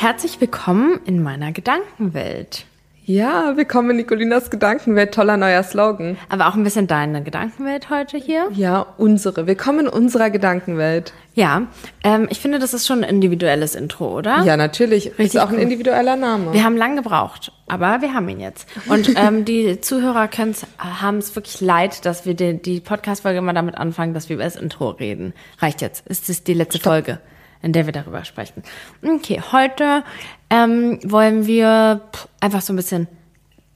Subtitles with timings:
[0.00, 2.66] Herzlich willkommen in meiner Gedankenwelt.
[3.04, 5.12] Ja, willkommen in Nicolinas Gedankenwelt.
[5.12, 6.16] Toller neuer Slogan.
[6.28, 8.48] Aber auch ein bisschen deine Gedankenwelt heute hier.
[8.52, 9.48] Ja, unsere.
[9.48, 11.14] Willkommen in unserer Gedankenwelt.
[11.34, 11.62] Ja,
[12.04, 14.44] ähm, ich finde, das ist schon ein individuelles Intro, oder?
[14.44, 15.06] Ja, natürlich.
[15.18, 16.52] Richtig ist auch ein individueller Name.
[16.52, 18.68] Wir haben lang gebraucht, aber wir haben ihn jetzt.
[18.88, 20.30] Und ähm, die Zuhörer
[20.78, 24.44] haben es wirklich leid, dass wir die, die Podcast-Folge immer damit anfangen, dass wir über
[24.44, 25.34] das Intro reden.
[25.58, 26.06] Reicht jetzt.
[26.06, 26.92] Ist das die letzte Stopp.
[26.92, 27.18] Folge?
[27.62, 28.62] In der wir darüber sprechen.
[29.02, 30.04] Okay, heute
[30.50, 32.00] ähm, wollen wir
[32.40, 33.08] einfach so ein bisschen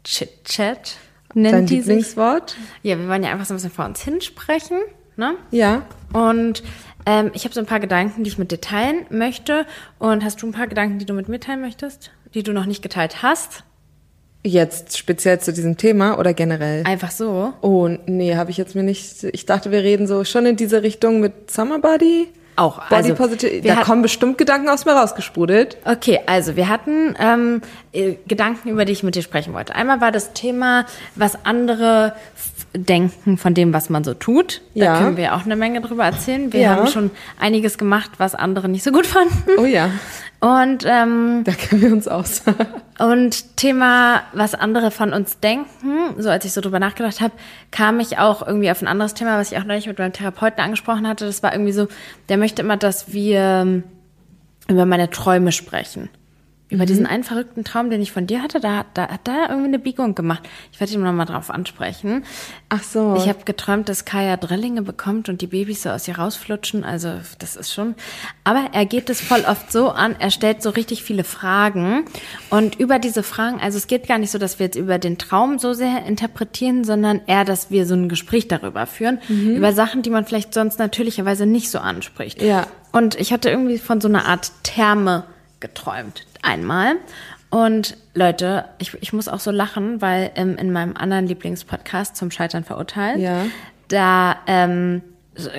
[0.05, 0.97] Chit-Chat
[1.35, 1.53] nennen.
[1.53, 2.51] Dein Lieblingswort?
[2.51, 2.61] Sich.
[2.83, 4.79] Ja, wir wollen ja einfach so ein bisschen vor uns hinsprechen.
[5.17, 5.35] Ne?
[5.51, 5.83] Ja.
[6.13, 6.63] Und
[7.07, 9.67] ähm, ich habe so ein paar Gedanken, die ich mit dir teilen möchte.
[9.99, 12.67] Und hast du ein paar Gedanken, die du mit mir teilen möchtest, die du noch
[12.67, 13.65] nicht geteilt hast?
[14.45, 16.83] Jetzt speziell zu diesem Thema oder generell?
[16.85, 17.53] Einfach so.
[17.61, 19.23] Oh, nee, habe ich jetzt mir nicht.
[19.23, 22.29] Ich dachte, wir reden so schon in diese Richtung mit Summer Body.
[22.63, 22.79] Auch.
[22.89, 23.61] Body also, Positive.
[23.67, 25.77] Da kommen bestimmt Gedanken aus mir rausgesprudelt.
[25.85, 29.75] Okay, also wir hatten ähm, äh, Gedanken, über die ich mit dir sprechen wollte.
[29.75, 32.15] Einmal war das Thema, was andere
[32.75, 34.63] denken von dem, was man so tut.
[34.75, 34.99] Da ja.
[34.99, 36.53] können wir auch eine Menge drüber erzählen.
[36.53, 36.77] Wir ja.
[36.77, 39.43] haben schon einiges gemacht, was andere nicht so gut fanden.
[39.59, 39.91] Oh ja.
[40.41, 42.43] Und ähm, da kennen wir uns aus.
[42.99, 47.35] und Thema, was andere von uns denken, so als ich so drüber nachgedacht habe,
[47.71, 50.61] kam ich auch irgendwie auf ein anderes Thema, was ich auch neulich mit meinem Therapeuten
[50.61, 51.27] angesprochen hatte.
[51.27, 51.87] Das war irgendwie so,
[52.29, 53.85] der möchte immer, dass wir ähm,
[54.69, 56.09] über meine Träume sprechen.
[56.73, 56.87] Über mhm.
[56.87, 59.79] diesen einen verrückten Traum, den ich von dir hatte, da, da hat da irgendwie eine
[59.79, 60.49] Biegung gemacht.
[60.73, 62.25] Ich werde ihn nochmal drauf ansprechen.
[62.71, 63.15] Ach so.
[63.19, 66.83] Ich habe geträumt, dass Kaya Drillinge bekommt und die Babys so aus ihr rausflutschen.
[66.83, 67.95] Also das ist schon.
[68.45, 72.07] Aber er geht es voll oft so an, er stellt so richtig viele Fragen.
[72.49, 75.19] Und über diese Fragen, also es geht gar nicht so, dass wir jetzt über den
[75.19, 79.21] Traum so sehr interpretieren, sondern eher, dass wir so ein Gespräch darüber führen.
[79.29, 79.57] Mhm.
[79.57, 82.41] Über Sachen, die man vielleicht sonst natürlicherweise nicht so anspricht.
[82.41, 82.67] Ja.
[82.93, 85.25] Und ich hatte irgendwie von so einer Art Therme
[85.61, 86.97] geträumt einmal.
[87.51, 92.31] Und Leute, ich, ich muss auch so lachen, weil ähm, in meinem anderen Lieblingspodcast zum
[92.31, 93.45] Scheitern verurteilt, ja.
[93.89, 95.03] da ähm,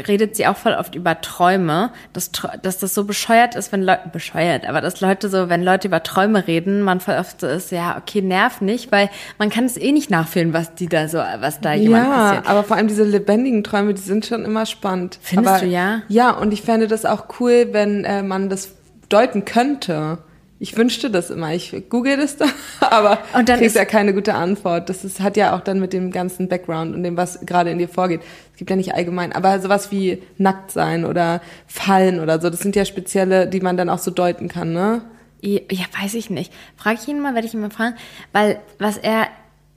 [0.07, 2.31] redet sie auch voll oft über Träume, dass,
[2.61, 6.03] dass das so bescheuert ist, wenn Leute, bescheuert, aber dass Leute so, wenn Leute über
[6.03, 9.09] Träume reden, man voll oft so ist, ja, okay, nerv nicht, weil
[9.39, 12.45] man kann es eh nicht nachfühlen, was die da so, was da jemand ja, passiert.
[12.45, 15.17] Ja, aber vor allem diese lebendigen Träume, die sind schon immer spannend.
[15.21, 16.01] Findest aber, du, ja?
[16.07, 18.73] Ja, und ich fände das auch cool, wenn äh, man das
[19.09, 20.19] deuten könnte.
[20.63, 21.53] Ich wünschte das immer.
[21.53, 22.45] Ich google das da,
[22.79, 24.87] aber und dann kriegst ja keine gute Antwort.
[24.87, 27.79] Das ist, hat ja auch dann mit dem ganzen Background und dem, was gerade in
[27.79, 28.21] dir vorgeht.
[28.53, 32.61] Es gibt ja nicht allgemein, aber sowas wie nackt sein oder fallen oder so, das
[32.61, 35.01] sind ja spezielle, die man dann auch so deuten kann, ne?
[35.41, 35.59] Ja,
[36.01, 36.53] weiß ich nicht.
[36.77, 37.95] Frage ich ihn mal, werde ich ihn mal fragen,
[38.31, 39.27] weil was er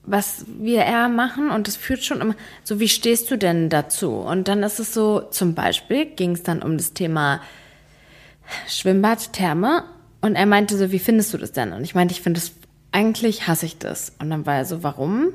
[0.04, 4.12] was wir eher machen und das führt schon immer, so wie stehst du denn dazu?
[4.12, 7.40] Und dann ist es so, zum Beispiel ging es dann um das Thema
[8.68, 9.82] Schwimmbad, Therme
[10.26, 11.72] und er meinte so, wie findest du das denn?
[11.72, 12.52] Und ich meinte, ich finde das,
[12.92, 14.12] eigentlich hasse ich das.
[14.18, 15.32] Und dann war er so, warum?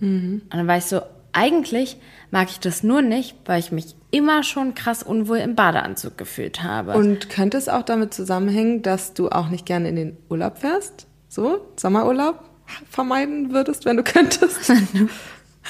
[0.00, 0.42] Mhm.
[0.44, 1.00] Und dann war ich so,
[1.32, 1.96] eigentlich
[2.30, 6.62] mag ich das nur nicht, weil ich mich immer schon krass unwohl im Badeanzug gefühlt
[6.62, 6.94] habe.
[6.94, 11.06] Und könnte es auch damit zusammenhängen, dass du auch nicht gerne in den Urlaub fährst?
[11.28, 12.40] So, Sommerurlaub
[12.90, 14.72] vermeiden würdest, wenn du könntest?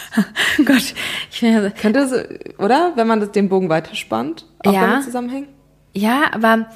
[0.65, 0.94] Gott,
[1.31, 2.93] ich finde, könnte es, oder?
[2.97, 5.49] Wenn man das, den Bogen weiterspannt, auch ja, damit zusammenhängen?
[5.94, 6.66] Ja, aber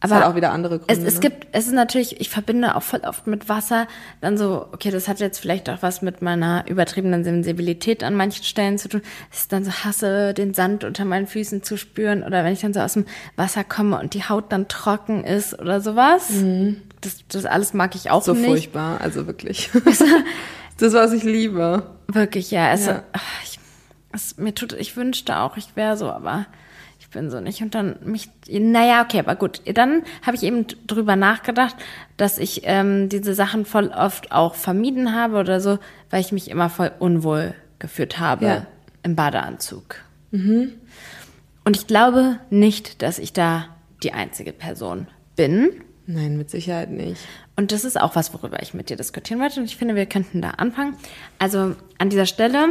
[0.00, 0.92] aber es hat auch wieder andere Gründe.
[0.92, 1.20] Es, es ne?
[1.20, 3.88] gibt, es ist natürlich, ich verbinde auch voll oft mit Wasser
[4.20, 8.44] dann so, okay, das hat jetzt vielleicht auch was mit meiner übertriebenen Sensibilität an manchen
[8.44, 9.00] Stellen zu tun.
[9.32, 12.60] Es ist dann so hasse, den Sand unter meinen Füßen zu spüren oder wenn ich
[12.60, 13.06] dann so aus dem
[13.36, 16.28] Wasser komme und die Haut dann trocken ist oder sowas.
[16.30, 16.82] Mhm.
[17.00, 18.42] Das, das alles mag ich auch so nicht.
[18.42, 19.70] So furchtbar, also wirklich.
[20.78, 21.84] das, was ich liebe.
[22.06, 22.70] Wirklich, ja.
[22.70, 23.02] Es, ja.
[23.44, 23.58] Ich,
[24.12, 26.46] es, mir tut, ich wünschte auch, ich wäre so, aber
[27.06, 27.62] ich bin so nicht.
[27.62, 29.62] Und dann mich, naja, okay, aber gut.
[29.72, 31.76] Dann habe ich eben drüber nachgedacht,
[32.16, 35.78] dass ich ähm, diese Sachen voll oft auch vermieden habe oder so,
[36.10, 38.66] weil ich mich immer voll unwohl gefühlt habe ja.
[39.04, 39.96] im Badeanzug.
[40.32, 40.72] Mhm.
[41.64, 43.66] Und ich glaube nicht, dass ich da
[44.02, 45.06] die einzige Person
[45.36, 45.70] bin.
[46.06, 47.20] Nein, mit Sicherheit nicht.
[47.54, 49.60] Und das ist auch was, worüber ich mit dir diskutieren wollte.
[49.60, 50.96] Und ich finde, wir könnten da anfangen.
[51.38, 52.68] Also an dieser Stelle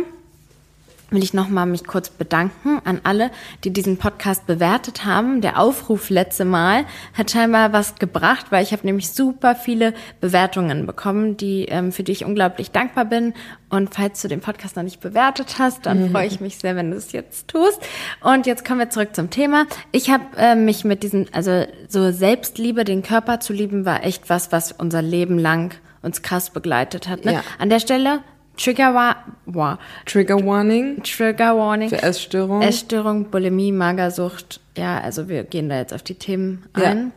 [1.10, 3.32] will ich nochmal mich kurz bedanken an alle,
[3.64, 5.42] die diesen Podcast bewertet haben.
[5.42, 10.86] Der Aufruf letzte Mal hat scheinbar was gebracht, weil ich habe nämlich super viele Bewertungen
[10.86, 13.34] bekommen, die ähm, für die ich unglaublich dankbar bin.
[13.70, 16.12] Und falls du den Podcast noch nicht bewertet hast, dann mhm.
[16.12, 17.80] freue ich mich sehr, wenn du es jetzt tust.
[18.22, 19.66] Und jetzt kommen wir zurück zum Thema.
[19.92, 24.30] Ich habe äh, mich mit diesem, also so Selbstliebe, den Körper zu lieben, war echt
[24.30, 27.26] was, was unser Leben lang uns krass begleitet hat.
[27.26, 27.34] Ne?
[27.34, 27.44] Ja.
[27.58, 28.22] An der Stelle
[28.58, 29.78] Trigger, war, wow.
[30.06, 31.02] Trigger Warning.
[31.04, 31.90] Trigger Warning.
[31.90, 32.62] Für Essstörung.
[32.62, 34.60] Essstörung, Bulimie, Magersucht.
[34.78, 37.12] Ja, also wir gehen da jetzt auf die Themen ein.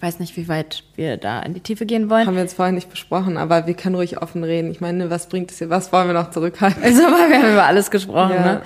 [0.00, 2.26] weiß nicht, wie weit wir da in die Tiefe gehen wollen.
[2.26, 4.70] Haben wir jetzt vorher nicht besprochen, aber wir können ruhig offen reden.
[4.70, 5.70] Ich meine, was bringt es hier?
[5.70, 6.82] Was wollen wir noch zurückhalten?
[6.82, 8.44] Also, wir haben über alles gesprochen, ja.
[8.44, 8.62] ne?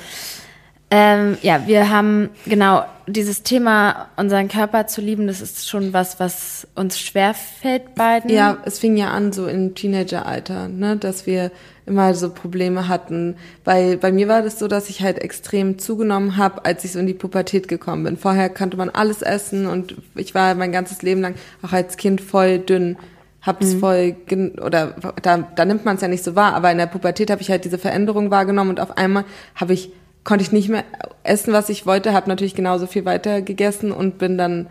[0.90, 6.20] Ähm, ja, wir haben genau dieses Thema, unseren Körper zu lieben, das ist schon was,
[6.20, 8.30] was uns schwerfällt beiden.
[8.30, 11.50] Ja, es fing ja an so im Teenageralter, ne, dass wir
[11.86, 13.36] immer so Probleme hatten.
[13.64, 16.98] Weil bei mir war das so, dass ich halt extrem zugenommen habe, als ich so
[16.98, 18.16] in die Pubertät gekommen bin.
[18.16, 22.20] Vorher konnte man alles essen und ich war mein ganzes Leben lang auch als Kind
[22.20, 22.96] voll dünn
[23.44, 23.80] hab's mhm.
[23.80, 24.16] voll
[24.62, 27.42] oder da, da nimmt man es ja nicht so wahr, aber in der Pubertät habe
[27.42, 29.92] ich halt diese Veränderung wahrgenommen und auf einmal habe ich
[30.24, 30.84] konnte ich nicht mehr
[31.22, 34.68] essen, was ich wollte, habe natürlich genauso viel weiter gegessen und bin dann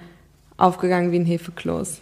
[0.58, 2.02] aufgegangen wie ein Hefekloß.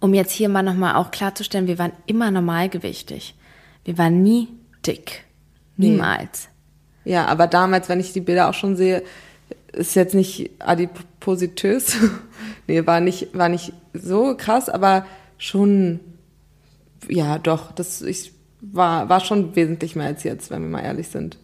[0.00, 3.34] Um jetzt hier mal nochmal auch klarzustellen, wir waren immer normalgewichtig.
[3.84, 4.48] Wir waren nie
[4.86, 5.24] dick.
[5.76, 6.48] Niemals.
[7.04, 7.12] Nee.
[7.12, 9.02] Ja, aber damals, wenn ich die Bilder auch schon sehe,
[9.72, 11.96] ist jetzt nicht adipositös.
[12.66, 15.06] nee, war nicht, war nicht so krass, aber
[15.38, 16.00] schon,
[17.08, 21.08] ja, doch, das ich, war, war schon wesentlich mehr als jetzt, wenn wir mal ehrlich
[21.08, 21.38] sind.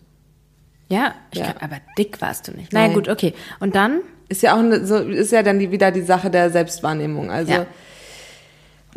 [0.88, 1.46] Ja, ja.
[1.46, 2.72] Glaub, aber dick warst du nicht.
[2.72, 3.34] Na naja, gut, okay.
[3.58, 4.00] Und dann?
[4.28, 7.30] Ist ja auch eine, so ist ja dann die, wieder die Sache der Selbstwahrnehmung.
[7.30, 7.66] Also ja.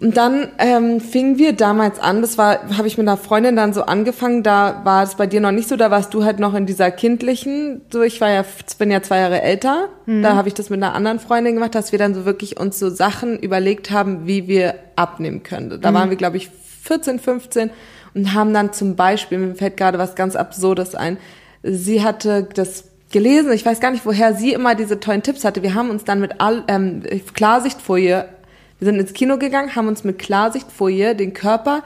[0.02, 2.22] Und dann ähm, fingen wir damals an.
[2.22, 4.44] Das war, habe ich mit einer Freundin dann so angefangen.
[4.44, 5.76] Da war es bei dir noch nicht so.
[5.76, 7.82] Da warst du halt noch in dieser kindlichen.
[7.92, 8.46] So, ich war ja,
[8.78, 9.90] bin ja zwei Jahre älter.
[10.06, 10.24] Mhm.
[10.24, 12.80] Da habe ich das mit einer anderen Freundin gemacht, dass wir dann so wirklich uns
[12.80, 15.82] so Sachen überlegt haben, wie wir abnehmen können.
[15.82, 15.96] Da mhm.
[15.96, 16.50] waren wir, glaube ich,
[16.84, 17.70] 14, 15
[18.16, 21.18] und haben dann zum Beispiel, mir fällt gerade was ganz Absurdes ein
[21.64, 25.64] sie hatte das gelesen, ich weiß gar nicht, woher sie immer diese tollen Tipps hatte.
[25.64, 27.04] Wir haben uns dann mit all, ähm,
[27.34, 28.26] Klarsichtfolie,
[28.80, 31.84] wir sind ins Kino gegangen, haben uns mit Klarsichtfolie den Körper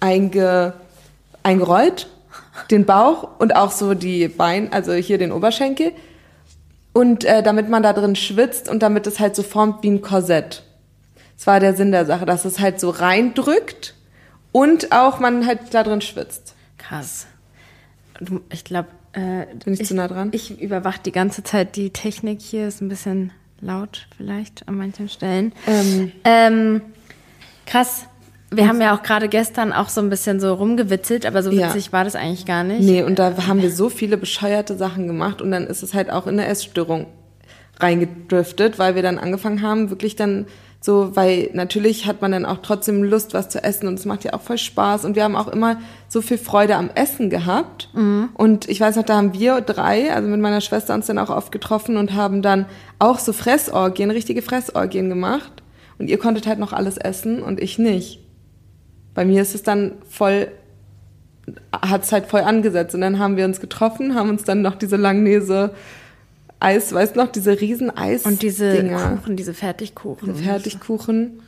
[0.00, 0.74] einge,
[1.42, 2.08] eingerollt,
[2.70, 5.92] den Bauch und auch so die Beine, also hier den Oberschenkel.
[6.92, 10.00] Und äh, damit man da drin schwitzt und damit es halt so formt wie ein
[10.00, 10.62] Korsett.
[11.36, 13.94] Das war der Sinn der Sache, dass es halt so reindrückt
[14.52, 16.54] und auch man halt da drin schwitzt.
[16.78, 17.26] Krass.
[18.50, 20.30] Ich glaube, äh, Bin ich, ich, zu nah dran?
[20.32, 25.08] Ich überwache die ganze Zeit die Technik hier, ist ein bisschen laut vielleicht an manchen
[25.08, 25.52] Stellen.
[25.66, 26.12] Ähm.
[26.24, 26.82] Ähm,
[27.66, 28.06] krass.
[28.50, 31.86] Wir haben ja auch gerade gestern auch so ein bisschen so rumgewitzelt, aber so witzig
[31.86, 31.92] ja.
[31.92, 32.80] war das eigentlich gar nicht.
[32.80, 36.10] Nee, und da haben wir so viele bescheuerte Sachen gemacht und dann ist es halt
[36.10, 37.06] auch in eine Essstörung
[37.80, 40.46] reingedriftet, weil wir dann angefangen haben, wirklich dann
[40.86, 44.22] so, weil natürlich hat man dann auch trotzdem Lust, was zu essen und es macht
[44.22, 45.04] ja auch voll Spaß.
[45.04, 47.88] Und wir haben auch immer so viel Freude am Essen gehabt.
[47.92, 48.28] Mhm.
[48.34, 51.28] Und ich weiß noch, da haben wir drei, also mit meiner Schwester uns dann auch
[51.28, 52.66] oft getroffen und haben dann
[53.00, 55.50] auch so Fressorgien, richtige Fressorgien gemacht.
[55.98, 58.20] Und ihr konntet halt noch alles essen und ich nicht.
[59.12, 60.46] Bei mir ist es dann voll,
[61.72, 62.94] hat es halt voll angesetzt.
[62.94, 65.72] Und dann haben wir uns getroffen, haben uns dann noch diese Langnese
[66.66, 69.18] Eis, weißt du noch, diese riesen Eis Und diese Dinger.
[69.18, 70.32] Kuchen, diese Fertigkuchen.
[70.32, 71.42] Diese Fertigkuchen,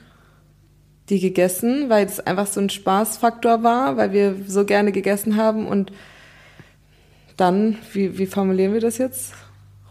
[1.09, 5.67] die gegessen, weil es einfach so ein Spaßfaktor war, weil wir so gerne gegessen haben
[5.67, 5.91] und
[7.37, 9.33] dann, wie, wie formulieren wir das jetzt?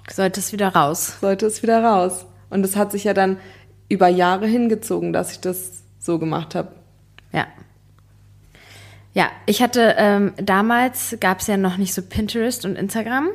[0.10, 1.18] Sollte es wieder raus.
[1.20, 2.26] Sollte es wieder raus.
[2.50, 3.38] Und es hat sich ja dann
[3.90, 6.72] über Jahre hingezogen, dass ich das so gemacht habe.
[7.34, 7.48] Ja.
[9.14, 13.30] Ja, ich hatte ähm, damals gab es ja noch nicht so Pinterest und Instagram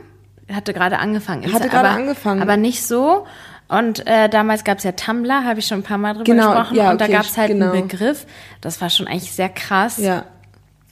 [0.54, 1.52] hatte gerade angefangen.
[1.52, 2.42] Hatte gerade angefangen.
[2.42, 3.26] Aber nicht so.
[3.68, 6.50] Und äh, damals gab es ja Tumblr, habe ich schon ein paar Mal drüber genau,
[6.50, 6.76] gesprochen.
[6.76, 7.72] Ja, okay, und da gab es halt genau.
[7.72, 8.26] einen Begriff.
[8.60, 9.98] Das war schon eigentlich sehr krass.
[9.98, 10.26] Ja.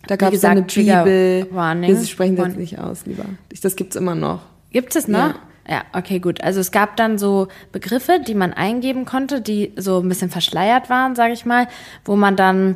[0.06, 1.46] Da gab es eine Bibel.
[1.50, 1.90] Warning.
[1.90, 3.24] Wir sprechen das nicht aus, lieber.
[3.62, 4.40] Das gibt's immer noch.
[4.70, 5.18] Gibt es noch?
[5.18, 5.34] Ja.
[5.68, 6.42] Ja, okay, gut.
[6.42, 10.90] Also es gab dann so Begriffe, die man eingeben konnte, die so ein bisschen verschleiert
[10.90, 11.68] waren, sage ich mal,
[12.04, 12.74] wo man dann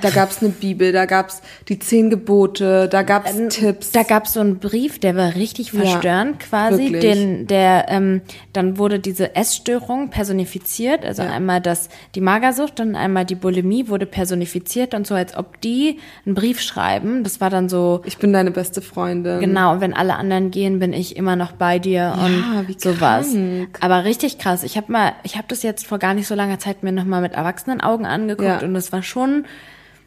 [0.00, 3.48] da gab es eine Bibel, da gab es die zehn Gebote, da gab es ähm,
[3.48, 3.90] Tipps.
[3.92, 6.92] Da gab es so einen Brief, der war richtig verstörend ja, quasi.
[6.92, 7.00] Wirklich.
[7.00, 8.22] Den, der, ähm,
[8.52, 11.30] dann wurde diese Essstörung personifiziert, also ja.
[11.30, 15.98] einmal das, die Magersucht und einmal die Bulimie wurde personifiziert und so, als ob die
[16.24, 17.24] einen Brief schreiben.
[17.24, 18.02] Das war dann so.
[18.04, 19.40] Ich bin deine beste Freundin.
[19.40, 22.78] Genau, und wenn alle anderen gehen, bin ich immer noch bei dir ja, und wie
[22.78, 23.32] sowas.
[23.32, 23.78] Krank.
[23.80, 24.62] Aber richtig krass.
[24.62, 27.22] Ich habe mal, ich habe das jetzt vor gar nicht so langer Zeit mir nochmal
[27.22, 29.44] mit erwachsenen Augen angeguckt und das war schon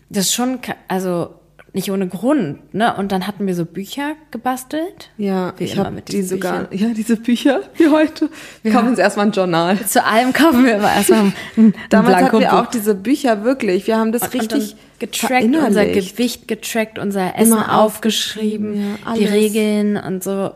[0.10, 1.36] das ist schon, also
[1.76, 2.96] nicht ohne Grund, ne?
[2.96, 5.10] Und dann hatten wir so Bücher gebastelt.
[5.18, 6.88] Ja, wie ich habe die sogar, Büchern.
[6.90, 8.30] ja, diese Bücher wie heute.
[8.64, 8.78] Wir ja.
[8.78, 9.86] kaufen uns erstmal ein Journal.
[9.86, 13.88] Zu allem kaufen wir immer erstmal ein Damals hatten wir auch diese Bücher wirklich.
[13.88, 19.26] Wir haben das und, richtig getrackt, unser Gewicht getrackt, unser Essen immer aufgeschrieben, ja, die
[19.26, 20.52] Regeln und so.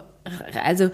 [0.64, 0.90] Also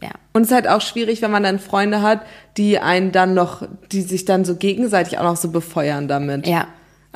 [0.00, 0.10] ja.
[0.32, 2.22] Und es ist halt auch schwierig, wenn man dann Freunde hat,
[2.56, 6.46] die einen dann noch, die sich dann so gegenseitig auch noch so befeuern damit.
[6.46, 6.66] Ja.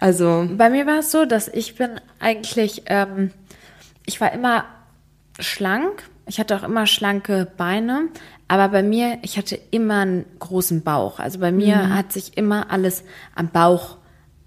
[0.01, 0.49] Also.
[0.57, 3.31] Bei mir war es so, dass ich bin eigentlich, ähm,
[4.07, 4.65] ich war immer
[5.39, 6.05] schlank.
[6.27, 8.09] Ich hatte auch immer schlanke Beine,
[8.49, 11.19] Aber bei mir, ich hatte immer einen großen Bauch.
[11.19, 11.95] Also bei mir mhm.
[11.95, 13.05] hat sich immer alles
[13.35, 13.97] am Bauch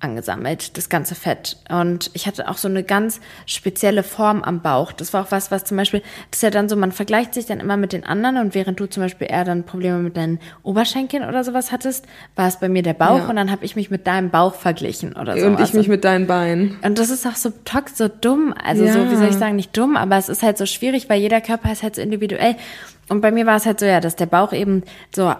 [0.03, 1.57] angesammelt, das ganze Fett.
[1.69, 4.91] Und ich hatte auch so eine ganz spezielle Form am Bauch.
[4.91, 7.45] Das war auch was, was zum Beispiel, das ist ja dann so, man vergleicht sich
[7.45, 10.39] dann immer mit den anderen und während du zum Beispiel eher dann Probleme mit deinen
[10.63, 12.05] Oberschenkeln oder sowas hattest,
[12.35, 13.29] war es bei mir der Bauch ja.
[13.29, 15.45] und dann habe ich mich mit deinem Bauch verglichen oder so.
[15.47, 16.77] Und ich mich mit deinen Beinen.
[16.81, 18.53] Und das ist auch so tox, so dumm.
[18.63, 18.93] Also ja.
[18.93, 21.41] so, wie soll ich sagen, nicht dumm, aber es ist halt so schwierig, weil jeder
[21.41, 22.55] Körper ist halt so individuell.
[23.09, 24.83] Und bei mir war es halt so, ja, dass der Bauch eben
[25.13, 25.33] so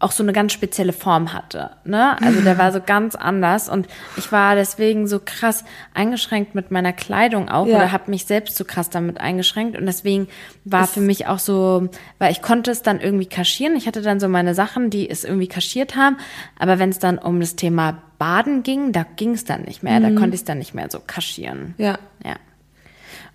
[0.00, 1.70] auch so eine ganz spezielle Form hatte.
[1.84, 2.20] Ne?
[2.22, 6.94] Also der war so ganz anders und ich war deswegen so krass eingeschränkt mit meiner
[6.94, 7.76] Kleidung auch ja.
[7.76, 10.26] oder habe mich selbst so krass damit eingeschränkt und deswegen
[10.64, 11.88] war es für mich auch so,
[12.18, 13.76] weil ich konnte es dann irgendwie kaschieren.
[13.76, 16.16] Ich hatte dann so meine Sachen, die es irgendwie kaschiert haben,
[16.58, 20.00] aber wenn es dann um das Thema Baden ging, da ging es dann nicht mehr,
[20.00, 20.02] mhm.
[20.02, 21.74] da konnte ich es dann nicht mehr so kaschieren.
[21.76, 21.98] Ja.
[22.24, 22.36] Ja.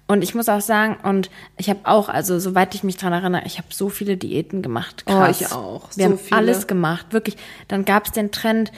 [0.07, 3.43] Und ich muss auch sagen, und ich habe auch, also soweit ich mich dran erinnere,
[3.45, 5.05] ich habe so viele Diäten gemacht.
[5.07, 5.37] Krass.
[5.41, 5.89] Oh, ich auch.
[5.95, 6.37] Wir so haben viele.
[6.37, 7.37] alles gemacht, wirklich.
[7.67, 8.71] Dann gab es den Trend,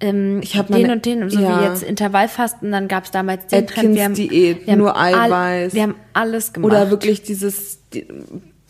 [0.00, 1.60] ähm, ich habe den und den, so ja.
[1.60, 3.96] wie jetzt Intervallfasten, dann gab es damals den Atkins Trend.
[3.96, 5.32] Wir haben, Diät, wir haben nur Eiweiß.
[5.32, 6.72] All, wir haben alles gemacht.
[6.72, 8.06] Oder wirklich dieses die,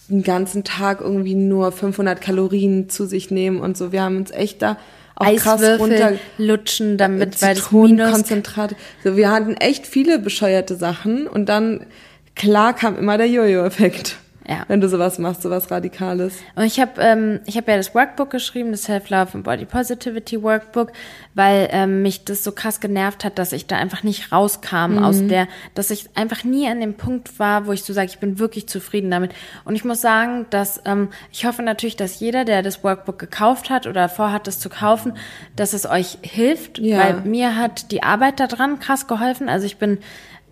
[0.08, 3.90] den ganzen Tag irgendwie nur 500 Kalorien zu sich nehmen und so.
[3.90, 4.76] Wir haben uns echt da
[5.16, 8.74] auch Eiswürfel runter, lutschen, damit weil das Minus Konzentrat.
[9.02, 11.86] So, wir hatten echt viele bescheuerte Sachen und dann
[12.34, 14.16] klar kam immer der Jojo-Effekt.
[14.46, 14.64] Ja.
[14.68, 16.36] Wenn du sowas machst, sowas Radikales.
[16.54, 20.42] Und ich habe ähm, ich hab ja das Workbook geschrieben, das Self-Love and Body Positivity
[20.42, 20.92] Workbook,
[21.34, 25.04] weil ähm, mich das so krass genervt hat, dass ich da einfach nicht rauskam mhm.
[25.04, 28.18] aus der, dass ich einfach nie an dem Punkt war, wo ich so sage, ich
[28.18, 29.32] bin wirklich zufrieden damit.
[29.64, 33.70] Und ich muss sagen, dass ähm, ich hoffe natürlich, dass jeder, der das Workbook gekauft
[33.70, 35.14] hat oder vorhat, das zu kaufen,
[35.56, 36.98] dass es euch hilft, ja.
[36.98, 39.48] weil mir hat die Arbeit daran krass geholfen.
[39.48, 39.98] Also ich bin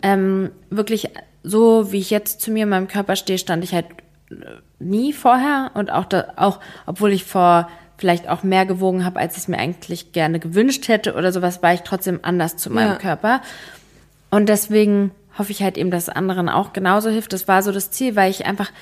[0.02, 1.10] ähm, wirklich
[1.42, 3.86] so wie ich jetzt zu mir in meinem Körper stehe, stand ich halt
[4.30, 4.34] äh,
[4.78, 7.68] nie vorher und auch da, auch obwohl ich vor
[7.98, 11.62] vielleicht auch mehr gewogen habe, als ich es mir eigentlich gerne gewünscht hätte oder sowas,
[11.62, 12.96] war ich trotzdem anders zu meinem ja.
[12.96, 13.42] Körper.
[14.30, 17.32] Und deswegen hoffe ich halt eben, dass anderen auch genauso hilft.
[17.32, 18.72] Das war so das Ziel, weil ich einfach,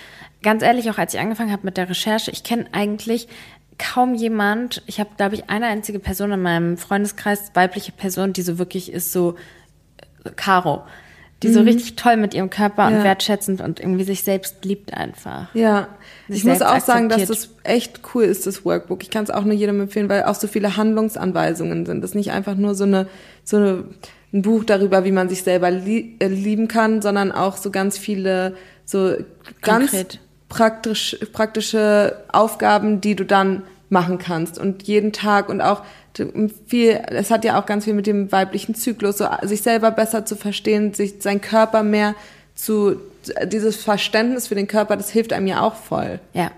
[0.43, 3.29] ganz ehrlich, auch als ich angefangen habe mit der Recherche, ich kenne eigentlich
[3.79, 8.43] kaum jemand, ich habe, glaube ich, eine einzige Person in meinem Freundeskreis, weibliche Person, die
[8.43, 9.37] so wirklich ist, so
[10.25, 10.85] äh, Caro
[11.43, 11.53] die mhm.
[11.55, 12.97] so richtig toll mit ihrem Körper ja.
[12.97, 15.55] und wertschätzend und irgendwie sich selbst liebt einfach.
[15.55, 15.89] Ja,
[16.29, 19.03] ich muss auch sagen, dass das echt cool ist, das Workbook.
[19.03, 22.03] Ich kann es auch nur jedem empfehlen, weil auch so viele Handlungsanweisungen sind.
[22.03, 23.09] Das ist nicht einfach nur so eine,
[23.43, 23.85] so eine,
[24.33, 27.97] ein Buch darüber, wie man sich selber lie äh, lieben kann, sondern auch so ganz
[27.97, 28.55] viele,
[28.85, 29.15] so
[29.63, 30.21] ganz Konkret.
[30.49, 35.83] praktisch, praktische Aufgaben, die du dann machen kannst und jeden Tag und auch
[36.67, 40.27] viel, es hat ja auch ganz viel mit dem weiblichen Zyklus, so sich selber besser
[40.27, 42.15] zu verstehen, sich sein Körper mehr
[42.55, 43.01] zu,
[43.45, 46.21] dieses Verständnis für den Körper, das hilft einem ja auch voll.
[46.33, 46.51] Ja.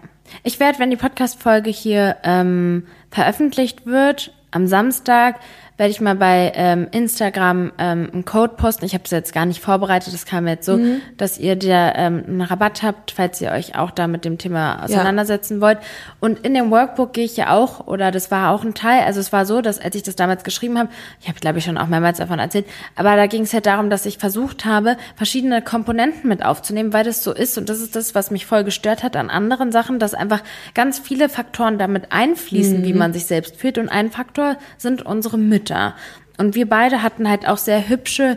[0.43, 5.37] Ich werde, wenn die Podcast-Folge hier ähm, veröffentlicht wird, am Samstag,
[5.79, 8.85] werde ich mal bei ähm, Instagram ähm, einen Code posten.
[8.85, 11.01] Ich habe es jetzt gar nicht vorbereitet, das kam jetzt so, mhm.
[11.17, 14.85] dass ihr da ähm, einen Rabatt habt, falls ihr euch auch da mit dem Thema
[14.85, 15.61] auseinandersetzen ja.
[15.63, 15.79] wollt.
[16.21, 19.19] Und in dem Workbook gehe ich ja auch, oder das war auch ein Teil, also
[19.19, 21.79] es war so, dass als ich das damals geschrieben habe, ich habe glaube ich schon
[21.79, 25.63] auch mehrmals davon erzählt, aber da ging es halt darum, dass ich versucht habe, verschiedene
[25.63, 29.03] Komponenten mit aufzunehmen, weil das so ist und das ist das, was mich voll gestört
[29.03, 30.43] hat an anderen Sachen, dass einfach
[30.75, 32.85] ganz viele Faktoren damit einfließen, mhm.
[32.85, 35.62] wie man sich selbst fühlt und ein Faktor sind unsere Mütter.
[35.63, 35.95] Mütter.
[36.39, 38.37] Und wir beide hatten halt auch sehr hübsche,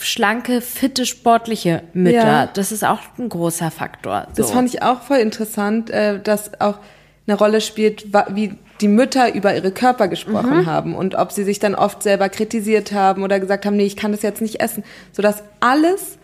[0.00, 2.16] schlanke, fitte, sportliche Mütter.
[2.16, 2.46] Ja.
[2.46, 4.26] Das ist auch ein großer Faktor.
[4.32, 4.42] So.
[4.42, 6.78] Das fand ich auch voll interessant, äh, dass auch
[7.26, 10.66] eine Rolle spielt, wie die Mütter über ihre Körper gesprochen mhm.
[10.66, 13.96] haben und ob sie sich dann oft selber kritisiert haben oder gesagt haben, nee, ich
[13.96, 16.18] kann das jetzt nicht essen, sodass alles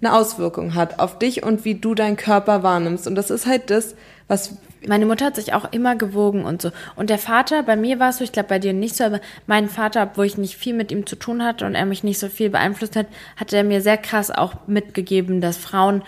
[0.00, 3.06] eine Auswirkung hat auf dich und wie du deinen Körper wahrnimmst.
[3.06, 3.94] Und das ist halt das,
[4.28, 4.56] was
[4.86, 6.70] meine Mutter hat sich auch immer gewogen und so.
[6.94, 9.20] Und der Vater, bei mir war es so, ich glaube bei dir nicht so, aber
[9.46, 12.18] mein Vater, obwohl ich nicht viel mit ihm zu tun hatte und er mich nicht
[12.18, 13.06] so viel beeinflusst hat,
[13.36, 16.02] hat er mir sehr krass auch mitgegeben, dass Frauen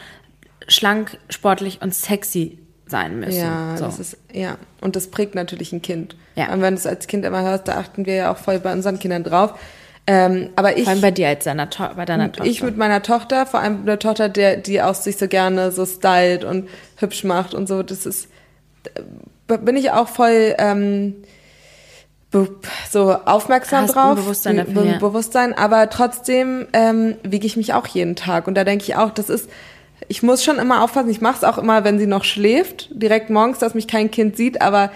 [0.69, 3.41] schlank, sportlich und sexy sein müssen.
[3.41, 3.85] Ja, so.
[3.85, 4.59] das ist, ja.
[4.81, 6.17] Und das prägt natürlich ein Kind.
[6.37, 6.53] Ja.
[6.53, 8.73] Und wenn du es als Kind immer hörst, da achten wir ja auch voll bei
[8.73, 9.59] unseren Kindern drauf.
[10.11, 12.50] Ähm, aber ich, vor allem bei dir als deiner bei deiner Tochter.
[12.50, 15.85] Ich mit meiner Tochter, vor allem der Tochter, der, die auch sich so gerne so
[15.85, 18.29] stylt und hübsch macht und so, das ist,
[19.47, 21.17] bin ich auch voll ähm,
[22.91, 24.15] so aufmerksam Hast drauf.
[24.15, 24.99] Bewusstsein dafür, Be ja.
[24.99, 28.49] Bewusstsein, aber trotzdem ähm, wiege ich mich auch jeden Tag.
[28.49, 29.50] Und da denke ich auch, das ist,
[30.09, 33.29] ich muss schon immer aufpassen, ich mache es auch immer, wenn sie noch schläft, direkt
[33.29, 34.91] morgens, dass mich kein Kind sieht, aber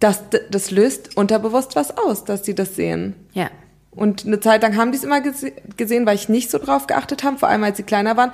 [0.00, 3.14] das, das löst unterbewusst was aus, dass sie das sehen.
[3.32, 3.48] Ja.
[3.90, 6.86] Und eine Zeit lang haben die es immer gese gesehen, weil ich nicht so drauf
[6.86, 8.32] geachtet habe, vor allem als sie kleiner waren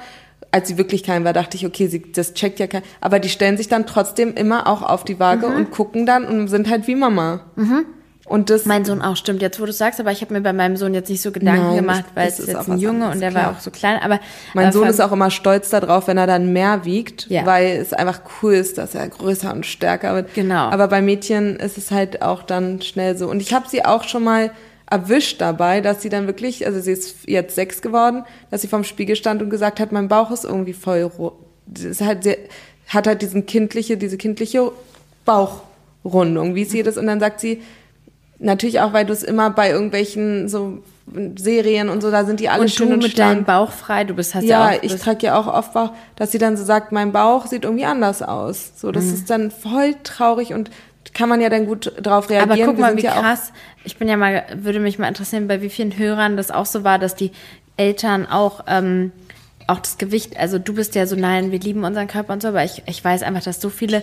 [0.50, 3.28] als sie wirklich klein war, dachte ich, okay, sie, das checkt ja kein, aber die
[3.28, 5.56] stellen sich dann trotzdem immer auch auf die Waage mhm.
[5.56, 7.40] und gucken dann und sind halt wie Mama.
[7.56, 7.84] Mhm.
[8.24, 10.52] Und das mein Sohn auch stimmt jetzt, wo du sagst, aber ich habe mir bei
[10.52, 13.20] meinem Sohn jetzt nicht so Gedanken Nein, gemacht, weil es ist jetzt ein Junge und
[13.20, 13.44] der klar.
[13.44, 14.00] war auch so klein.
[14.02, 14.18] Aber
[14.52, 17.46] mein Sohn ist auch immer stolz darauf, wenn er dann mehr wiegt, ja.
[17.46, 20.34] weil es einfach cool ist, dass er größer und stärker wird.
[20.34, 20.70] Genau.
[20.70, 23.28] Aber bei Mädchen ist es halt auch dann schnell so.
[23.28, 24.50] Und ich habe sie auch schon mal
[24.88, 28.84] erwischt dabei, dass sie dann wirklich, also sie ist jetzt sechs geworden, dass sie vorm
[28.84, 31.34] Spiegel stand und gesagt hat, mein Bauch ist irgendwie voll rot.
[31.66, 32.38] Das sehr,
[32.88, 34.70] hat halt diesen kindliche, diese kindliche
[35.24, 37.60] Bauchrundung, wie sie das und dann sagt sie,
[38.38, 40.82] Natürlich auch, weil du es immer bei irgendwelchen so
[41.36, 44.04] Serien und so, da sind die alle und schön du und mit deinem Bauch frei,
[44.04, 46.56] du bist hast ja, ja auch, ich trage ja auch oft Bauch, dass sie dann
[46.56, 48.72] so sagt, mein Bauch sieht irgendwie anders aus.
[48.76, 49.14] So, das mhm.
[49.14, 50.70] ist dann voll traurig und
[51.14, 52.50] kann man ja dann gut drauf reagieren.
[52.50, 53.52] Aber guck mal, wie ja krass.
[53.84, 56.84] Ich bin ja mal, würde mich mal interessieren, bei wie vielen Hörern das auch so
[56.84, 57.32] war, dass die
[57.76, 59.12] Eltern auch ähm,
[59.68, 62.48] auch das Gewicht, also du bist ja so, nein, wir lieben unseren Körper und so,
[62.48, 64.02] aber ich, ich weiß einfach, dass so viele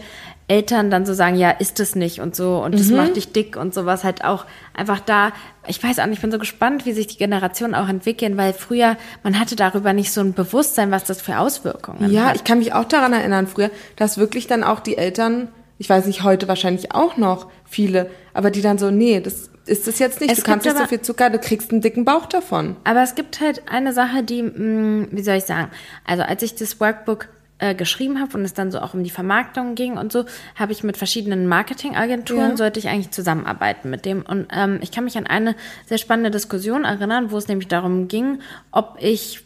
[0.49, 2.97] Eltern dann so sagen, ja, ist es nicht und so und das mhm.
[2.97, 5.31] macht dich dick und sowas halt auch einfach da.
[5.65, 8.51] Ich weiß auch nicht, ich bin so gespannt, wie sich die Generationen auch entwickeln, weil
[8.51, 12.29] früher, man hatte darüber nicht so ein Bewusstsein, was das für Auswirkungen ja, hat.
[12.29, 15.89] Ja, ich kann mich auch daran erinnern, früher, dass wirklich dann auch die Eltern, ich
[15.89, 19.99] weiß nicht, heute wahrscheinlich auch noch viele, aber die dann so, nee, das ist das
[19.99, 20.31] jetzt nicht.
[20.31, 22.75] Es du kannst nicht so viel Zucker, du kriegst einen dicken Bauch davon.
[22.83, 25.69] Aber es gibt halt eine Sache, die, mh, mm, wie soll ich sagen,
[26.05, 29.09] also als ich das Workbook äh, geschrieben habe und es dann so auch um die
[29.09, 30.25] Vermarktung ging und so,
[30.55, 32.57] habe ich mit verschiedenen Marketingagenturen, ja.
[32.57, 34.23] sollte ich eigentlich zusammenarbeiten mit dem.
[34.23, 38.07] Und ähm, ich kann mich an eine sehr spannende Diskussion erinnern, wo es nämlich darum
[38.07, 38.39] ging,
[38.71, 39.42] ob ich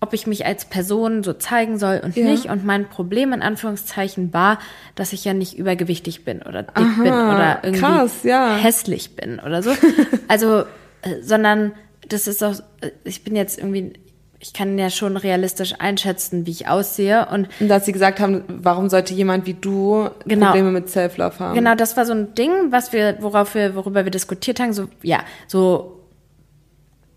[0.00, 2.24] ob ich mich als Person so zeigen soll und ja.
[2.24, 2.46] nicht.
[2.46, 4.58] Und mein Problem in Anführungszeichen war,
[4.94, 8.56] dass ich ja nicht übergewichtig bin oder dick Aha, bin oder irgendwie krass, ja.
[8.56, 9.70] hässlich bin oder so.
[10.28, 10.60] Also,
[11.02, 11.72] äh, sondern
[12.08, 13.94] das ist auch, äh, ich bin jetzt irgendwie,
[14.38, 17.26] ich kann ja schon realistisch einschätzen, wie ich aussehe.
[17.26, 21.38] Und, und dass sie gesagt haben, warum sollte jemand wie du genau, Probleme mit Self-Love
[21.40, 21.54] haben?
[21.54, 24.72] Genau, das war so ein Ding, was wir, worauf wir, worüber wir diskutiert haben.
[24.72, 26.00] So, ja, so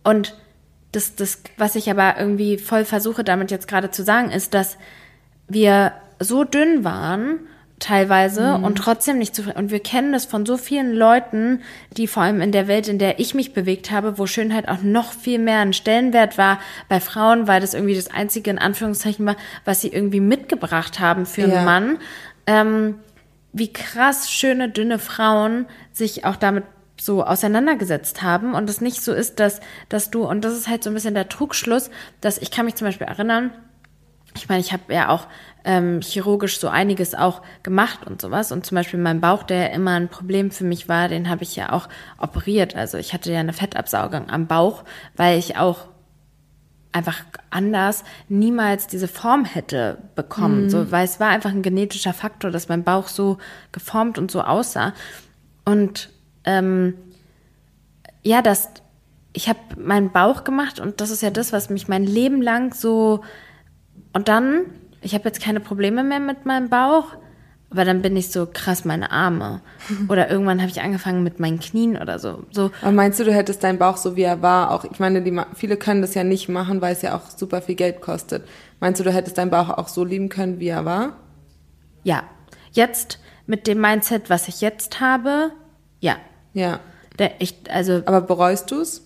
[0.04, 0.36] und
[0.94, 4.78] das, das, was ich aber irgendwie voll versuche damit jetzt gerade zu sagen, ist, dass
[5.50, 7.40] wir so dünn waren,
[7.80, 8.64] teilweise mhm.
[8.64, 9.58] und trotzdem nicht zufrieden.
[9.58, 11.62] Und wir kennen das von so vielen Leuten,
[11.98, 14.82] die vor allem in der Welt, in der ich mich bewegt habe, wo Schönheit auch
[14.82, 19.26] noch viel mehr ein Stellenwert war bei Frauen, weil das irgendwie das einzige in Anführungszeichen
[19.26, 21.58] war, was sie irgendwie mitgebracht haben für ja.
[21.58, 21.98] einen Mann.
[22.48, 22.96] Ähm,
[23.52, 26.64] wie krass schöne, dünne Frauen sich auch damit
[27.04, 30.84] so auseinandergesetzt haben und es nicht so ist, dass, dass du, und das ist halt
[30.84, 31.90] so ein bisschen der Trugschluss,
[32.22, 33.52] dass ich kann mich zum Beispiel erinnern,
[34.36, 35.28] ich meine, ich habe ja auch
[35.64, 38.52] ähm, chirurgisch so einiges auch gemacht und sowas.
[38.52, 41.56] Und zum Beispiel mein Bauch, der immer ein Problem für mich war, den habe ich
[41.56, 41.88] ja auch
[42.18, 42.76] operiert.
[42.76, 44.86] Also ich hatte ja eine Fettabsaugung am Bauch,
[45.16, 45.88] weil ich auch
[46.94, 50.64] einfach anders niemals diese Form hätte bekommen.
[50.64, 50.70] Mhm.
[50.70, 53.38] So, weil es war einfach ein genetischer Faktor, dass mein Bauch so
[53.72, 54.94] geformt und so aussah.
[55.66, 56.13] Und
[56.46, 56.96] ähm,
[58.24, 58.70] ja, das,
[59.34, 62.74] ich habe meinen Bauch gemacht und das ist ja das, was mich mein Leben lang
[62.74, 63.22] so.
[64.14, 64.66] Und dann,
[65.02, 67.16] ich habe jetzt keine Probleme mehr mit meinem Bauch,
[67.70, 69.62] aber dann bin ich so krass meine Arme.
[70.08, 72.44] Oder irgendwann habe ich angefangen mit meinen Knien oder so.
[72.52, 72.70] so.
[72.82, 75.36] Aber meinst du, du hättest deinen Bauch so wie er war, auch, ich meine, die,
[75.56, 78.48] viele können das ja nicht machen, weil es ja auch super viel Geld kostet.
[78.80, 81.18] Meinst du, du hättest deinen Bauch auch so lieben können, wie er war?
[82.04, 82.24] Ja.
[82.72, 85.52] Jetzt mit dem Mindset, was ich jetzt habe,
[86.00, 86.18] ja.
[86.54, 86.80] Ja.
[87.20, 89.02] Der, ich, also, Aber bereust du es,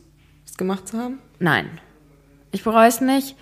[0.46, 1.20] es gemacht zu haben?
[1.40, 1.68] Nein.
[2.52, 3.36] Ich bereue es nicht.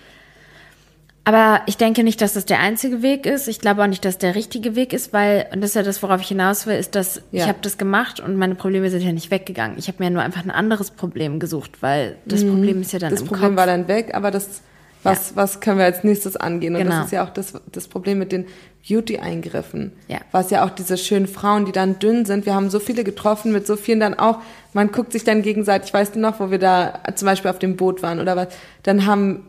[1.24, 3.48] Aber ich denke nicht, dass das der einzige Weg ist.
[3.48, 6.00] Ich glaube auch nicht, dass der richtige Weg ist, weil, und das ist ja das,
[6.00, 7.42] worauf ich hinaus will, ist, dass ja.
[7.42, 9.76] ich habe das gemacht und meine Probleme sind ja nicht weggegangen.
[9.76, 12.50] Ich habe mir nur einfach ein anderes Problem gesucht, weil das mhm.
[12.50, 13.56] Problem ist ja dann das im Problem Kopf.
[13.56, 14.62] war dann weg, aber das,
[15.06, 15.36] was, ja.
[15.36, 16.74] was können wir als nächstes angehen?
[16.74, 16.96] Und genau.
[16.96, 18.46] das ist ja auch das, das Problem mit den
[18.88, 19.92] Beauty-Eingriffen.
[20.08, 20.18] Ja.
[20.32, 22.46] Was ja auch diese schönen Frauen, die dann dünn sind.
[22.46, 24.38] Wir haben so viele getroffen, mit so vielen dann auch.
[24.72, 27.76] Man guckt sich dann gegenseitig, weißt du noch, wo wir da zum Beispiel auf dem
[27.76, 28.48] Boot waren oder was,
[28.82, 29.44] dann haben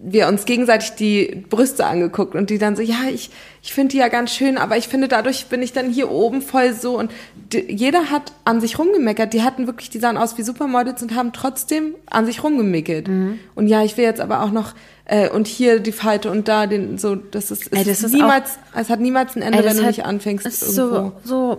[0.00, 3.30] wir uns gegenseitig die Brüste angeguckt und die dann so, ja, ich,
[3.62, 6.40] ich finde die ja ganz schön, aber ich finde, dadurch bin ich dann hier oben
[6.40, 7.10] voll so und
[7.52, 9.32] die, jeder hat an sich rumgemeckert.
[9.32, 13.08] Die hatten wirklich, die sahen aus wie Supermodels und haben trotzdem an sich rumgemeckert.
[13.08, 13.40] Mhm.
[13.56, 14.74] Und ja, ich will jetzt aber auch noch
[15.06, 18.58] äh, und hier die Falte und da den so, das ist, ey, das ist niemals,
[18.72, 21.12] auch, es hat niemals ein Ende, ey, wenn du nicht anfängst irgendwo.
[21.24, 21.58] So,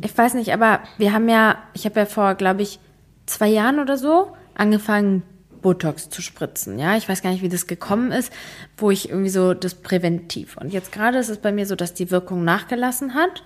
[0.00, 2.78] ich weiß nicht, aber wir haben ja, ich habe ja vor, glaube ich,
[3.26, 5.24] zwei Jahren oder so angefangen
[5.60, 6.78] Botox zu spritzen.
[6.78, 8.32] Ja, ich weiß gar nicht, wie das gekommen ist,
[8.76, 10.56] wo ich irgendwie so das präventiv.
[10.56, 13.42] Und jetzt gerade ist es bei mir so, dass die Wirkung nachgelassen hat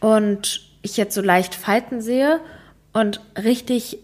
[0.00, 2.40] und ich jetzt so leicht Falten sehe
[2.92, 3.98] und richtig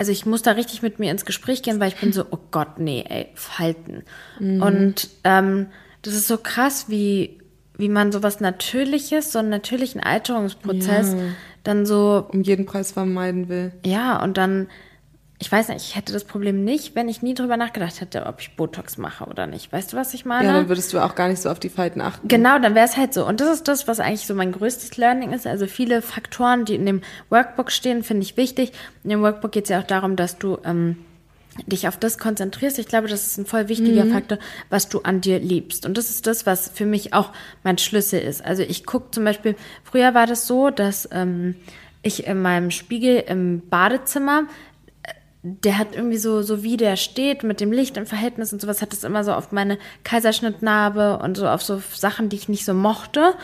[0.00, 2.38] also ich muss da richtig mit mir ins Gespräch gehen, weil ich bin so, oh
[2.50, 4.04] Gott, nee, ey, Falten.
[4.38, 4.62] Mhm.
[4.62, 5.66] Und ähm,
[6.00, 7.38] das ist so krass, wie,
[7.76, 11.18] wie man sowas Natürliches, so einen natürlichen Alterungsprozess ja.
[11.64, 12.26] dann so.
[12.32, 13.72] Um jeden Preis vermeiden will.
[13.84, 14.68] Ja, und dann
[15.42, 18.42] ich weiß nicht, ich hätte das Problem nicht, wenn ich nie drüber nachgedacht hätte, ob
[18.42, 19.72] ich Botox mache oder nicht.
[19.72, 20.46] Weißt du, was ich meine?
[20.46, 22.28] Ja, dann würdest du auch gar nicht so auf die Falten achten.
[22.28, 23.26] Genau, dann wäre es halt so.
[23.26, 25.46] Und das ist das, was eigentlich so mein größtes Learning ist.
[25.46, 27.00] Also viele Faktoren, die in dem
[27.30, 28.72] Workbook stehen, finde ich wichtig.
[29.02, 30.98] In dem Workbook geht es ja auch darum, dass du ähm,
[31.66, 32.78] dich auf das konzentrierst.
[32.78, 34.12] Ich glaube, das ist ein voll wichtiger mhm.
[34.12, 35.86] Faktor, was du an dir liebst.
[35.86, 37.30] Und das ist das, was für mich auch
[37.64, 38.44] mein Schlüssel ist.
[38.44, 41.56] Also ich gucke zum Beispiel, früher war das so, dass ähm,
[42.02, 44.44] ich in meinem Spiegel im Badezimmer
[45.42, 48.82] der hat irgendwie so, so wie der steht mit dem Licht im Verhältnis und sowas,
[48.82, 52.64] hat das immer so auf meine Kaiserschnittnarbe und so auf so Sachen, die ich nicht
[52.64, 53.34] so mochte.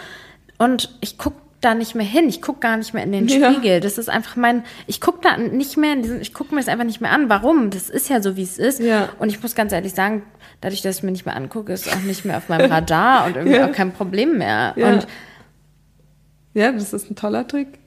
[0.58, 2.28] Und ich guck da nicht mehr hin.
[2.28, 3.50] Ich guck gar nicht mehr in den ja.
[3.50, 3.80] Spiegel.
[3.80, 6.68] Das ist einfach mein, ich guck da nicht mehr in diesen, ich guck mir das
[6.68, 7.30] einfach nicht mehr an.
[7.30, 7.70] Warum?
[7.70, 8.78] Das ist ja so, wie es ist.
[8.80, 9.08] Ja.
[9.18, 10.22] Und ich muss ganz ehrlich sagen,
[10.60, 13.36] dadurch, dass ich mir nicht mehr angucke, ist auch nicht mehr auf meinem Radar und
[13.36, 13.66] irgendwie ja.
[13.66, 14.74] auch kein Problem mehr.
[14.76, 14.92] Ja.
[14.92, 15.06] Und
[16.52, 17.78] ja, das ist ein toller Trick.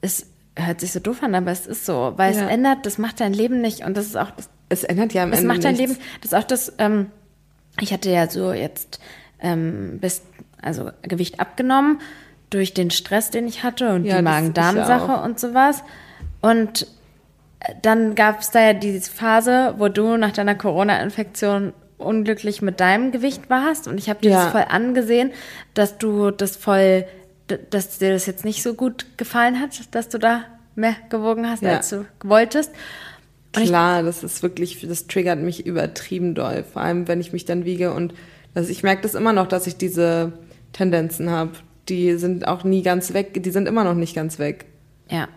[0.00, 0.26] Es
[0.58, 2.42] hört sich so doof an, aber es ist so, weil ja.
[2.42, 5.22] es ändert, das macht dein Leben nicht und das ist auch das, es ändert ja
[5.22, 5.88] am es Ende macht dein nichts.
[5.96, 7.06] Leben, das ist auch das ähm,
[7.80, 9.00] ich hatte ja so jetzt
[9.40, 10.22] ähm, bis
[10.60, 12.00] also Gewicht abgenommen
[12.50, 15.82] durch den Stress, den ich hatte und ja, die Magen-Darm-Sache und sowas
[16.40, 16.86] und
[17.60, 22.80] äh, dann gab es da ja diese Phase, wo du nach deiner Corona-Infektion unglücklich mit
[22.80, 24.44] deinem Gewicht warst und ich habe dir ja.
[24.44, 25.32] das voll angesehen,
[25.74, 27.04] dass du das voll
[27.70, 31.62] dass dir das jetzt nicht so gut gefallen hat, dass du da mehr gewogen hast,
[31.62, 31.76] ja.
[31.76, 32.70] als du wolltest.
[33.56, 36.64] Und Klar, das ist wirklich, das triggert mich übertrieben doll.
[36.70, 38.14] Vor allem, wenn ich mich dann wiege und
[38.54, 40.32] das, ich merke das immer noch, dass ich diese
[40.72, 41.52] Tendenzen habe.
[41.88, 44.66] Die sind auch nie ganz weg, die sind immer noch nicht ganz weg.
[45.10, 45.28] Ja.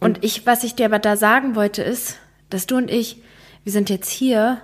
[0.00, 2.18] Und, und ich, was ich dir aber da sagen wollte, ist,
[2.50, 3.22] dass du und ich,
[3.64, 4.60] wir sind jetzt hier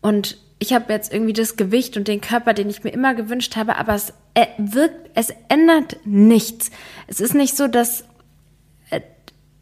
[0.00, 3.56] und ich habe jetzt irgendwie das Gewicht und den Körper, den ich mir immer gewünscht
[3.56, 6.70] habe, aber es äh, wirkt, es ändert nichts.
[7.06, 8.04] Es ist nicht so, dass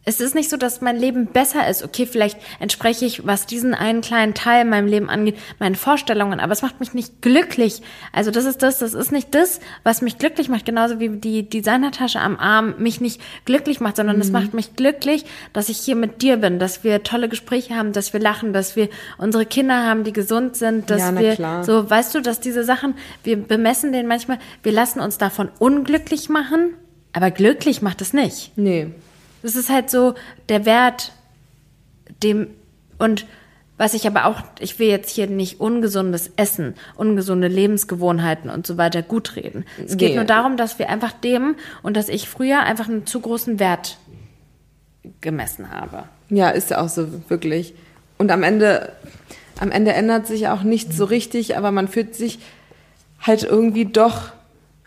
[0.09, 1.83] es ist nicht so, dass mein Leben besser ist.
[1.83, 6.39] Okay, vielleicht entspreche ich, was diesen einen kleinen Teil in meinem Leben angeht, meinen Vorstellungen,
[6.39, 7.83] aber es macht mich nicht glücklich.
[8.13, 11.49] Also das ist das, das ist nicht das, was mich glücklich macht, genauso wie die
[11.49, 14.35] Designertasche am Arm mich nicht glücklich macht, sondern es mhm.
[14.35, 18.13] macht mich glücklich, dass ich hier mit dir bin, dass wir tolle Gespräche haben, dass
[18.13, 18.89] wir lachen, dass wir
[19.19, 21.65] unsere Kinder haben, die gesund sind, dass ja, wir klar.
[21.65, 26.29] so, weißt du, dass diese Sachen, wir bemessen den manchmal, wir lassen uns davon unglücklich
[26.29, 26.75] machen,
[27.13, 28.53] aber glücklich macht es nicht.
[28.55, 28.93] Nee.
[29.43, 30.15] Das ist halt so
[30.49, 31.13] der Wert,
[32.23, 32.49] dem
[32.99, 33.27] und
[33.79, 38.79] was ich aber auch, ich will jetzt hier nicht ungesundes Essen, ungesunde Lebensgewohnheiten und so
[38.79, 39.67] weiter gut reden.
[39.85, 40.17] Es geht nee.
[40.17, 43.99] nur darum, dass wir einfach dem und dass ich früher einfach einen zu großen Wert
[45.21, 46.05] gemessen habe.
[46.31, 47.75] Ja, ist ja auch so wirklich.
[48.17, 48.93] Und am Ende,
[49.61, 52.39] am Ende ändert sich auch nichts so richtig, aber man fühlt sich
[53.21, 54.33] halt irgendwie doch,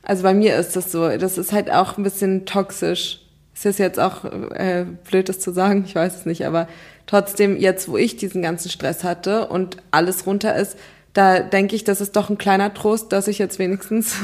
[0.02, 3.22] also bei mir ist das so, das ist halt auch ein bisschen toxisch
[3.60, 6.70] ist das jetzt auch äh, blöd, das zu sagen, ich weiß es nicht, aber
[7.08, 10.78] trotzdem, jetzt wo ich diesen ganzen Stress hatte und alles runter ist,
[11.12, 14.16] da denke ich, das ist doch ein kleiner Trost, dass ich jetzt wenigstens,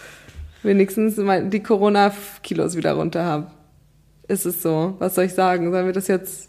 [0.64, 1.14] wenigstens
[1.50, 3.52] die Corona-Kilos wieder runter habe.
[4.26, 4.96] Ist es so?
[4.98, 5.70] Was soll ich sagen?
[5.70, 6.48] Sollen wir das jetzt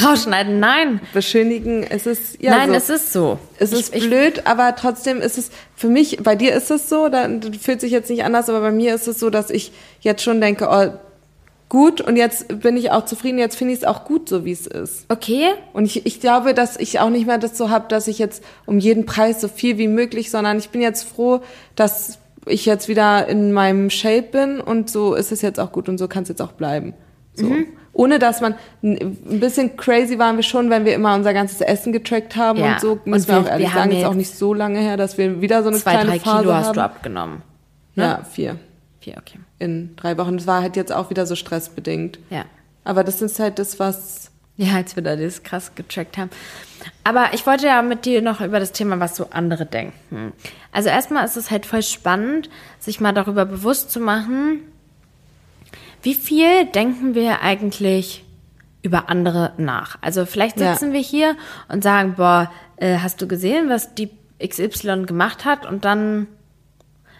[0.00, 0.60] rausschneiden?
[0.60, 1.00] Nein.
[1.14, 1.82] Beschönigen?
[1.82, 2.74] Es ist ja Nein, so.
[2.76, 3.38] es ist so.
[3.58, 6.18] Es ist ich, blöd, ich, aber trotzdem ist es für mich.
[6.22, 7.28] Bei dir ist es so, da
[7.60, 10.40] fühlt sich jetzt nicht anders, aber bei mir ist es so, dass ich jetzt schon
[10.40, 11.05] denke, oh,
[11.68, 14.52] gut und jetzt bin ich auch zufrieden, jetzt finde ich es auch gut, so wie
[14.52, 15.04] es ist.
[15.08, 15.48] Okay.
[15.72, 18.44] Und ich, ich glaube, dass ich auch nicht mehr das so habe, dass ich jetzt
[18.66, 21.40] um jeden Preis so viel wie möglich, sondern ich bin jetzt froh,
[21.74, 25.88] dass ich jetzt wieder in meinem Shape bin und so ist es jetzt auch gut
[25.88, 26.94] und so kann es jetzt auch bleiben.
[27.34, 27.46] So.
[27.46, 27.66] Mhm.
[27.92, 31.92] Ohne dass man ein bisschen crazy waren wir schon, wenn wir immer unser ganzes Essen
[31.92, 32.74] getrackt haben ja.
[32.74, 34.78] und so, müssen und wir, wir auch ehrlich wir sagen, ist auch nicht so lange
[34.80, 37.42] her, dass wir wieder so eine zwei, kleine drei Phase Kilo hast du abgenommen.
[37.94, 38.04] Ne?
[38.04, 38.58] Ja, vier.
[39.00, 39.38] Vier, okay.
[39.58, 40.36] In drei Wochen.
[40.36, 42.18] Das war halt jetzt auch wieder so stressbedingt.
[42.30, 42.44] Ja.
[42.84, 44.30] Aber das ist halt das, was.
[44.58, 46.30] Ja, als wir da das krass getrackt haben.
[47.04, 50.32] Aber ich wollte ja mit dir noch über das Thema, was so andere denken.
[50.72, 54.60] Also erstmal ist es halt voll spannend, sich mal darüber bewusst zu machen,
[56.02, 58.24] wie viel denken wir eigentlich
[58.82, 59.98] über andere nach.
[60.00, 60.92] Also vielleicht sitzen ja.
[60.92, 61.36] wir hier
[61.68, 65.66] und sagen, boah, äh, hast du gesehen, was die XY gemacht hat?
[65.66, 66.28] Und dann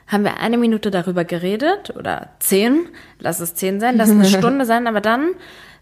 [0.07, 2.88] haben wir eine Minute darüber geredet oder zehn,
[3.19, 5.35] lass es zehn sein, lass es eine Stunde sein, aber dann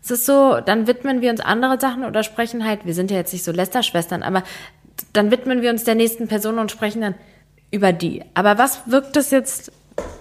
[0.02, 3.16] ist es so, dann widmen wir uns andere Sachen oder sprechen halt, wir sind ja
[3.16, 4.42] jetzt nicht so Lästerschwestern, aber
[5.12, 7.14] dann widmen wir uns der nächsten Person und sprechen dann
[7.70, 8.22] über die.
[8.34, 9.72] Aber was wirkt das jetzt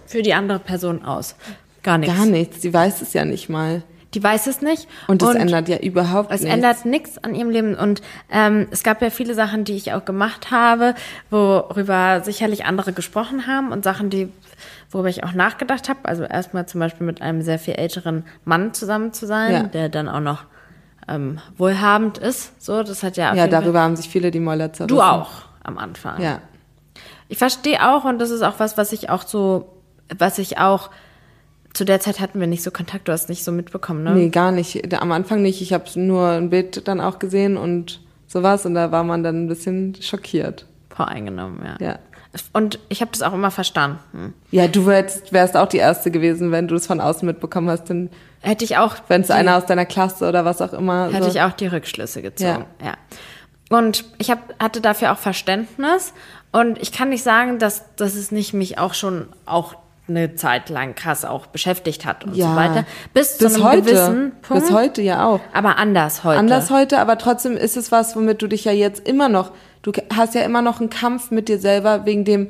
[0.05, 1.35] für die andere Person aus?
[1.83, 2.15] Gar nichts.
[2.15, 3.83] Gar nichts, sie weiß es ja nicht mal.
[4.13, 4.87] Die weiß es nicht.
[5.07, 6.45] Und es ändert ja überhaupt nichts.
[6.45, 7.75] Es ändert nichts an ihrem Leben.
[7.75, 10.95] Und ähm, es gab ja viele Sachen, die ich auch gemacht habe,
[11.29, 14.29] worüber sicherlich andere gesprochen haben und Sachen, die
[14.91, 15.99] worüber ich auch nachgedacht habe.
[16.03, 19.63] Also erstmal zum Beispiel mit einem sehr viel älteren Mann zusammen zu sein, ja.
[19.63, 20.43] der dann auch noch
[21.07, 22.61] ähm, wohlhabend ist.
[22.63, 23.33] So, das hat ja.
[23.33, 24.95] Ja, darüber haben sich viele die Mäuler zerrissen.
[24.95, 25.29] Du auch
[25.63, 26.21] am Anfang.
[26.21, 26.39] Ja.
[27.27, 29.73] Ich verstehe auch und das ist auch was, was ich auch so,
[30.15, 30.89] was ich auch
[31.73, 34.13] zu der Zeit hatten wir nicht so Kontakt, du hast nicht so mitbekommen, ne?
[34.13, 34.93] Nee, gar nicht.
[34.93, 35.61] Am Anfang nicht.
[35.61, 39.45] Ich habe nur ein Bild dann auch gesehen und sowas und da war man dann
[39.45, 40.65] ein bisschen schockiert.
[40.89, 41.85] Voreingenommen, ja.
[41.85, 41.99] Ja.
[42.51, 44.33] Und ich habe das auch immer verstanden.
[44.49, 47.89] Ja, du wärst, wärst auch die Erste gewesen, wenn du es von außen mitbekommen hast.
[47.89, 48.09] Dann
[48.41, 48.95] hätte ich auch.
[49.07, 51.11] Wenn es einer aus deiner Klasse oder was auch immer.
[51.11, 51.29] Hätte so.
[51.29, 52.65] ich auch die Rückschlüsse gezogen.
[52.81, 52.87] Ja.
[52.87, 53.77] ja.
[53.77, 56.13] Und ich hab, hatte dafür auch Verständnis.
[56.51, 59.75] Und ich kann nicht sagen, dass, dass es nicht mich auch schon auch
[60.07, 62.49] eine Zeit lang krass auch beschäftigt hat und ja.
[62.49, 62.85] so weiter.
[63.13, 63.81] Bis, bis zu einem heute.
[63.83, 64.63] gewissen Punkt.
[64.65, 65.39] Bis heute ja auch.
[65.53, 66.39] Aber anders heute.
[66.39, 69.93] Anders heute, aber trotzdem ist es was, womit du dich ja jetzt immer noch, du
[70.13, 72.49] hast ja immer noch einen Kampf mit dir selber wegen dem,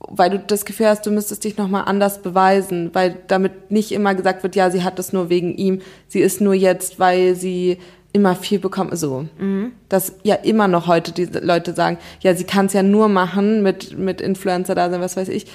[0.00, 4.14] weil du das Gefühl hast, du müsstest dich nochmal anders beweisen, weil damit nicht immer
[4.14, 7.78] gesagt wird, ja, sie hat das nur wegen ihm, sie ist nur jetzt, weil sie
[8.12, 9.26] immer viel bekommen, so.
[9.38, 9.72] Mhm.
[9.88, 13.62] Dass ja immer noch heute die Leute sagen, ja, sie kann es ja nur machen
[13.62, 15.46] mit, mit Influencer da sein, was weiß ich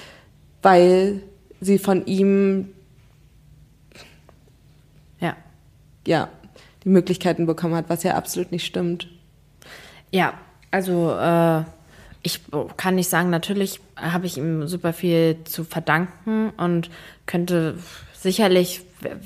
[0.61, 1.21] weil
[1.61, 2.69] sie von ihm
[5.19, 5.35] ja.
[6.05, 6.29] ja
[6.83, 9.07] die Möglichkeiten bekommen hat, was ja absolut nicht stimmt.
[10.11, 10.33] Ja,
[10.71, 11.63] also äh,
[12.23, 12.41] ich
[12.75, 16.89] kann nicht sagen, natürlich habe ich ihm super viel zu verdanken und
[17.25, 17.77] könnte
[18.13, 18.81] sicherlich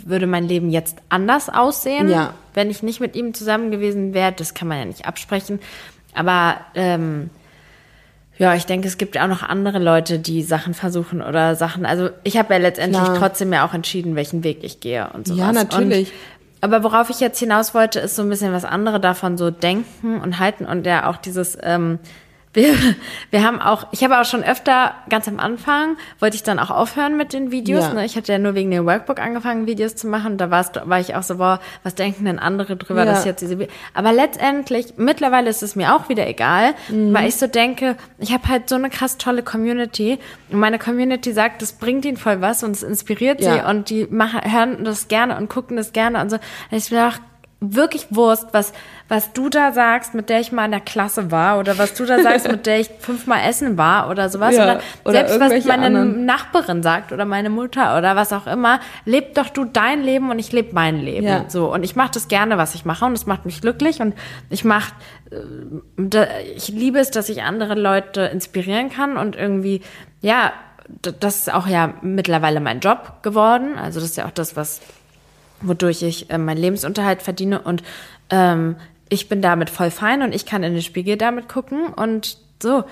[0.05, 2.33] würde mein Leben jetzt anders aussehen, ja.
[2.53, 4.33] wenn ich nicht mit ihm zusammen gewesen wäre.
[4.33, 5.59] Das kann man ja nicht absprechen.
[6.13, 7.29] Aber ähm,
[8.41, 11.85] ja, ich denke, es gibt auch noch andere Leute, die Sachen versuchen oder Sachen.
[11.85, 13.15] Also ich habe ja letztendlich Klar.
[13.15, 15.35] trotzdem ja auch entschieden, welchen Weg ich gehe und so.
[15.35, 16.09] Ja, natürlich.
[16.09, 16.15] Und,
[16.61, 20.19] aber worauf ich jetzt hinaus wollte, ist so ein bisschen was andere davon so denken
[20.19, 21.99] und halten und ja auch dieses ähm,
[22.53, 22.75] wir,
[23.29, 26.69] wir haben auch, ich habe auch schon öfter, ganz am Anfang, wollte ich dann auch
[26.69, 27.85] aufhören mit den Videos.
[27.85, 27.93] Ja.
[27.93, 28.05] Ne?
[28.05, 30.37] Ich hatte ja nur wegen dem Workbook angefangen, Videos zu machen.
[30.37, 33.11] Da warst, war ich auch so, boah, was denken denn andere drüber, ja.
[33.11, 37.13] dass jetzt diese Aber letztendlich, mittlerweile ist es mir auch wieder egal, mhm.
[37.13, 40.19] weil ich so denke, ich habe halt so eine krass tolle Community.
[40.49, 43.53] Und meine Community sagt, das bringt ihnen voll was und es inspiriert ja.
[43.53, 46.35] sie und die machen, hören das gerne und gucken das gerne und so.
[46.35, 47.17] Und ich bin auch
[47.63, 48.73] wirklich Wurst, was,
[49.07, 52.05] was du da sagst, mit der ich mal in der Klasse war oder was du
[52.05, 54.55] da sagst, mit der ich fünfmal essen war oder sowas.
[54.55, 56.25] Ja, oder, oder selbst was meine anderen.
[56.25, 60.39] Nachbarin sagt oder meine Mutter oder was auch immer, leb doch du dein Leben und
[60.39, 61.27] ich lebe mein Leben.
[61.27, 61.45] Ja.
[61.49, 61.71] So.
[61.71, 64.15] Und ich mache das gerne, was ich mache und es macht mich glücklich und
[64.49, 64.93] ich mache,
[65.31, 69.81] äh, ich liebe es, dass ich andere Leute inspirieren kann und irgendwie,
[70.21, 70.51] ja,
[71.19, 73.77] das ist auch ja mittlerweile mein Job geworden.
[73.77, 74.81] Also das ist ja auch das, was
[75.61, 77.83] wodurch ich äh, meinen Lebensunterhalt verdiene und
[78.29, 78.75] ähm,
[79.09, 82.85] ich bin damit voll fein und ich kann in den Spiegel damit gucken und so.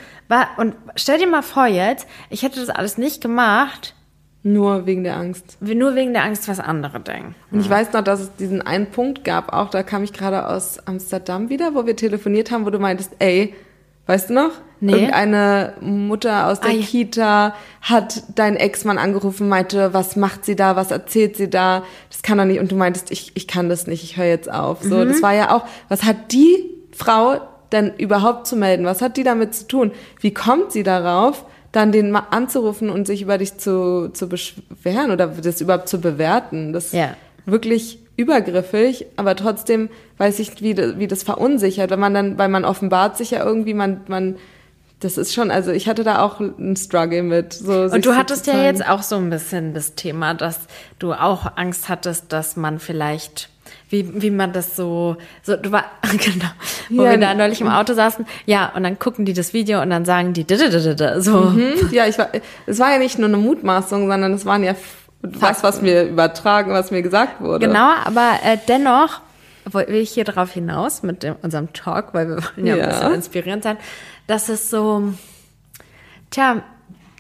[0.58, 3.96] Und stell dir mal vor jetzt, ich hätte das alles nicht gemacht.
[4.42, 5.58] Nur wegen der Angst.
[5.62, 7.36] Nur wegen der Angst, was andere denken.
[7.52, 10.48] Und ich weiß noch, dass es diesen einen Punkt gab, auch da kam ich gerade
[10.48, 13.54] aus Amsterdam wieder, wo wir telefoniert haben, wo du meintest, ey,
[14.10, 14.50] Weißt du noch?
[14.80, 14.94] Nee.
[14.94, 20.76] Irgendeine Mutter aus der ah, Kita hat deinen Ex-Mann angerufen, meinte, was macht sie da,
[20.76, 21.84] was erzählt sie da?
[22.10, 22.60] Das kann doch nicht.
[22.60, 24.82] Und du meintest, ich, ich kann das nicht, ich höre jetzt auf.
[24.82, 25.10] So, mhm.
[25.10, 27.40] das war ja auch, was hat die Frau
[27.72, 28.84] denn überhaupt zu melden?
[28.84, 29.92] Was hat die damit zu tun?
[30.22, 35.12] Wie kommt sie darauf, dann den mal anzurufen und sich über dich zu, zu beschweren
[35.12, 36.74] oder das überhaupt zu bewerten?
[36.74, 37.16] Das ja.
[37.46, 42.66] wirklich übergriffig, aber trotzdem weiß ich, wie, wie das verunsichert, wenn man dann, weil man
[42.66, 44.36] offenbart sich ja irgendwie, man, man,
[45.00, 47.54] das ist schon, also ich hatte da auch einen Struggle mit.
[47.54, 50.60] So Und du hattest ja jetzt auch so ein bisschen das Thema, dass
[51.00, 53.50] du auch Angst hattest, dass man vielleicht
[53.90, 56.50] wie, wie man das so, so du war, genau,
[56.90, 59.82] wo ja, wir da neulich im Auto saßen, ja, und dann gucken die das Video
[59.82, 60.44] und dann sagen die,
[61.22, 61.38] so.
[61.38, 62.30] Mhm, ja, ich war,
[62.66, 64.76] es war ja nicht nur eine Mutmaßung, sondern es waren ja
[65.22, 67.68] was, was mir übertragen, was mir gesagt wurde.
[67.68, 69.22] Genau, aber äh, dennoch
[69.66, 72.90] will ich hier darauf hinaus mit dem, unserem Talk, weil wir wollen ja, ja, ein
[72.90, 73.78] bisschen inspirierend sein,
[74.28, 75.14] dass es so,
[76.32, 76.64] tja,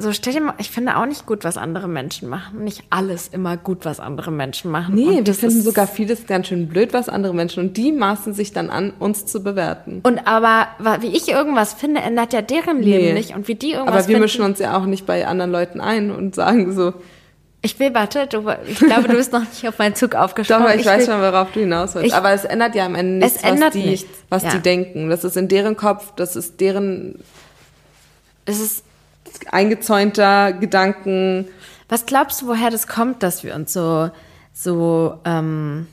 [0.01, 2.63] so stell dir mal, ich finde auch nicht gut, was andere Menschen machen.
[2.63, 4.95] Nicht alles immer gut, was andere Menschen machen.
[4.95, 8.33] Nee, und wir finden sogar vieles ganz schön blöd, was andere Menschen und die maßen
[8.33, 9.99] sich dann an, uns zu bewerten.
[10.03, 10.67] Und aber,
[11.01, 13.13] wie ich irgendwas finde, ändert ja deren Leben nee.
[13.13, 15.51] nicht und wie die irgendwas Aber wir finden, mischen uns ja auch nicht bei anderen
[15.51, 16.93] Leuten ein und sagen so,
[17.61, 20.63] ich will, warte, du, ich glaube, du bist noch nicht auf meinen Zug aufgesprungen.
[20.63, 22.07] Doch, ich, ich weiß will, schon, worauf du hinaus willst.
[22.07, 24.19] Ich, Aber es ändert ja am Ende nichts, was, die, nichts.
[24.29, 24.51] was ja.
[24.51, 25.09] die denken.
[25.09, 27.19] Das ist in deren Kopf, das ist deren,
[28.45, 28.83] es ist
[29.51, 31.47] eingezäunter Gedanken.
[31.89, 34.09] Was glaubst du, woher das kommt, dass wir uns so,
[34.53, 35.87] so, ähm,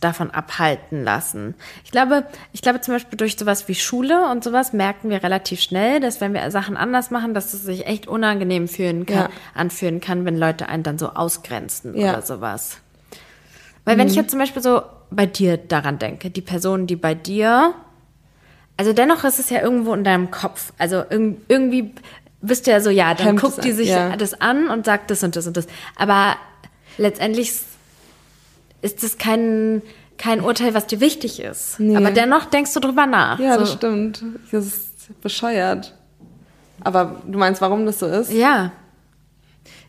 [0.00, 1.54] davon abhalten lassen.
[1.84, 5.60] Ich glaube, ich glaube zum Beispiel durch sowas wie Schule und sowas merken wir relativ
[5.60, 9.30] schnell, dass wenn wir Sachen anders machen, dass es sich echt unangenehm fühlen kann, ja.
[9.54, 12.10] anfühlen kann, wenn Leute einen dann so ausgrenzen ja.
[12.12, 12.78] oder sowas.
[13.84, 14.00] Weil mhm.
[14.00, 14.22] wenn ich mhm.
[14.22, 17.74] jetzt zum Beispiel so bei dir daran denke, die Person, die bei dir,
[18.76, 20.72] also dennoch ist es ja irgendwo in deinem Kopf.
[20.78, 21.94] Also irgendwie
[22.40, 24.16] bist du ja so, ja, dann Hemd guckt die sich ja.
[24.16, 25.66] das an und sagt das und das und das.
[25.96, 26.36] Aber
[26.98, 27.52] letztendlich
[28.82, 29.82] ist das kein,
[30.18, 31.80] kein Urteil, was dir wichtig ist.
[31.80, 31.96] Nee.
[31.96, 33.38] Aber dennoch denkst du drüber nach.
[33.38, 33.60] Ja, so.
[33.60, 34.24] das stimmt.
[34.50, 35.94] Das ist bescheuert.
[36.84, 38.32] Aber du meinst, warum das so ist?
[38.32, 38.72] Ja.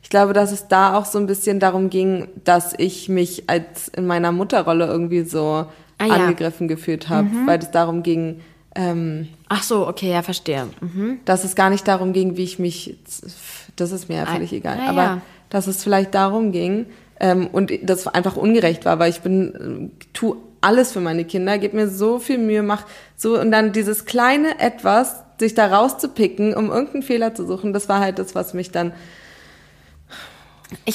[0.01, 3.87] Ich glaube, dass es da auch so ein bisschen darum ging, dass ich mich als
[3.87, 5.65] in meiner Mutterrolle irgendwie so
[5.97, 6.13] ah, ja.
[6.13, 7.47] angegriffen gefühlt habe, mhm.
[7.47, 8.41] weil es darum ging.
[8.75, 10.67] Ähm, Ach so, okay, ja, verstehe.
[10.81, 11.19] Mhm.
[11.25, 12.97] Dass es gar nicht darum ging, wie ich mich.
[13.75, 14.77] Das ist mir ja völlig ah, egal.
[14.81, 15.21] Ah, aber ja.
[15.49, 16.85] dass es vielleicht darum ging,
[17.23, 21.57] ähm, und das einfach ungerecht war, weil ich bin, äh, tu alles für meine Kinder,
[21.57, 26.53] gebe mir so viel Mühe, mach so und dann dieses kleine etwas, sich da rauszupicken,
[26.53, 28.91] um irgendeinen Fehler zu suchen, das war halt das, was mich dann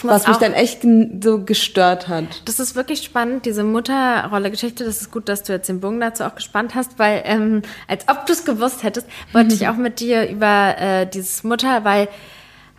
[0.02, 0.84] was mich dann echt
[1.22, 2.42] so gestört hat.
[2.46, 4.84] Das ist wirklich spannend, diese Mutterrolle-Geschichte.
[4.84, 8.08] Das ist gut, dass du jetzt den Bogen dazu auch gespannt hast, weil ähm, als
[8.08, 12.08] ob du es gewusst hättest, wollte ich auch mit dir über äh, dieses Mutter, weil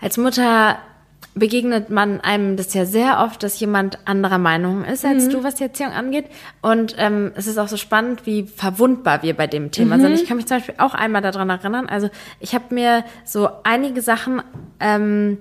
[0.02, 0.78] als Mutter
[1.36, 5.32] begegnet man einem das ja sehr oft, dass jemand anderer Meinung ist als mhm.
[5.32, 6.26] du, was die Erziehung angeht.
[6.62, 10.02] Und ähm, es ist auch so spannend, wie verwundbar wir bei dem Thema mhm.
[10.02, 10.14] sind.
[10.14, 11.88] Ich kann mich zum Beispiel auch einmal daran erinnern.
[11.88, 14.42] Also ich habe mir so einige Sachen,
[14.80, 15.38] ähm,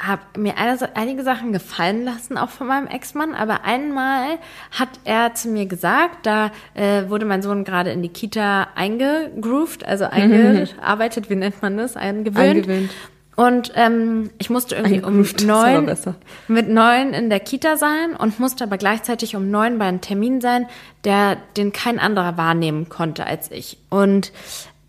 [0.00, 0.54] habe mir
[0.94, 3.34] einige Sachen gefallen lassen, auch von meinem Ex-Mann.
[3.34, 4.38] Aber einmal
[4.72, 9.84] hat er zu mir gesagt, da äh, wurde mein Sohn gerade in die Kita eingegroovt,
[9.84, 10.10] also mhm.
[10.10, 12.38] eingearbeitet, wie nennt man das, eingewöhnt.
[12.38, 12.90] Eingewöhnt.
[13.34, 15.96] Und ähm, ich musste irgendwie um neun
[16.48, 20.40] mit neun in der Kita sein und musste aber gleichzeitig um neun bei einem Termin
[20.42, 20.66] sein,
[21.04, 23.78] der den kein anderer wahrnehmen konnte als ich.
[23.88, 24.32] Und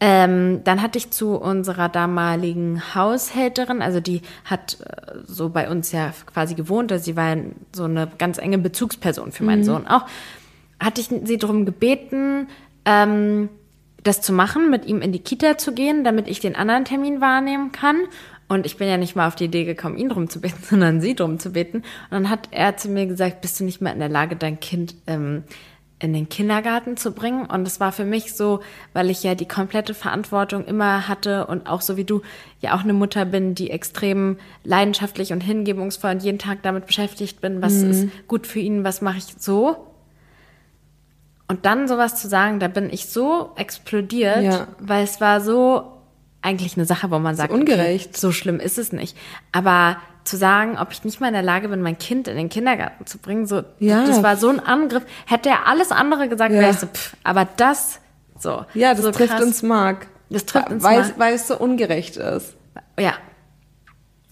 [0.06, 5.94] ähm, dann hatte ich zu unserer damaligen Haushälterin, also die hat äh, so bei uns
[5.94, 7.38] ja quasi gewohnt, also sie war
[7.74, 9.66] so eine ganz enge Bezugsperson für meinen mhm.
[9.66, 10.06] Sohn auch,
[10.78, 12.50] hatte ich sie darum gebeten,
[12.84, 13.48] ähm,
[14.04, 17.22] das zu machen, mit ihm in die Kita zu gehen, damit ich den anderen Termin
[17.22, 18.02] wahrnehmen kann.
[18.50, 21.02] Und ich bin ja nicht mal auf die Idee gekommen, ihn drum zu beten, sondern
[21.02, 21.78] sie drum zu beten.
[21.78, 24.60] Und dann hat er zu mir gesagt, bist du nicht mehr in der Lage, dein
[24.60, 25.44] Kind ähm,
[26.00, 27.46] in den Kindergarten zu bringen.
[27.46, 28.60] Und es war für mich so,
[28.92, 32.22] weil ich ja die komplette Verantwortung immer hatte und auch so wie du
[32.60, 37.40] ja auch eine Mutter bin, die extrem leidenschaftlich und hingebungsvoll und jeden Tag damit beschäftigt
[37.40, 37.92] bin, was mhm.
[37.92, 39.93] ist gut für ihn, was mache ich so.
[41.54, 44.68] Und dann sowas zu sagen, da bin ich so explodiert, ja.
[44.80, 45.84] weil es war so
[46.42, 48.10] eigentlich eine Sache, wo man sagt, ungerecht.
[48.10, 49.16] Okay, so schlimm ist es nicht.
[49.52, 52.50] Aber zu sagen, ob ich nicht mal in der Lage bin, mein Kind in den
[52.50, 54.04] Kindergarten zu bringen, so, ja.
[54.08, 55.04] das war so ein Angriff.
[55.28, 56.60] Hätte er alles andere gesagt, ja.
[56.60, 58.00] wäre ich so, pff, aber das,
[58.40, 58.66] so.
[58.74, 59.44] Ja, das so trifft krass.
[59.44, 60.08] uns Mark.
[60.32, 61.14] Das trifft uns weil, Mark.
[61.20, 62.56] Weil es so ungerecht ist.
[63.00, 63.14] Ja,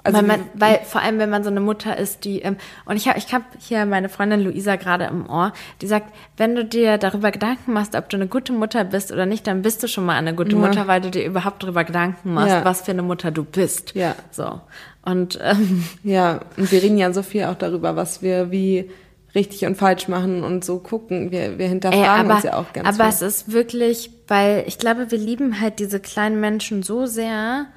[0.03, 2.97] also weil, man, weil vor allem, wenn man so eine Mutter ist, die ähm, und
[2.97, 6.65] ich habe ich hab hier meine Freundin Luisa gerade im Ohr, die sagt, wenn du
[6.65, 9.87] dir darüber Gedanken machst, ob du eine gute Mutter bist oder nicht, dann bist du
[9.87, 10.57] schon mal eine gute ja.
[10.57, 12.65] Mutter, weil du dir überhaupt darüber Gedanken machst, ja.
[12.65, 13.93] was für eine Mutter du bist.
[13.93, 14.15] Ja.
[14.31, 14.61] So
[15.03, 18.89] und ähm, ja und wir reden ja so viel auch darüber, was wir wie
[19.35, 21.31] richtig und falsch machen und so gucken.
[21.31, 23.13] Wir, wir hinterfragen Ey, aber, uns ja auch ganz Aber viel.
[23.13, 27.67] es ist wirklich, weil ich glaube, wir lieben halt diese kleinen Menschen so sehr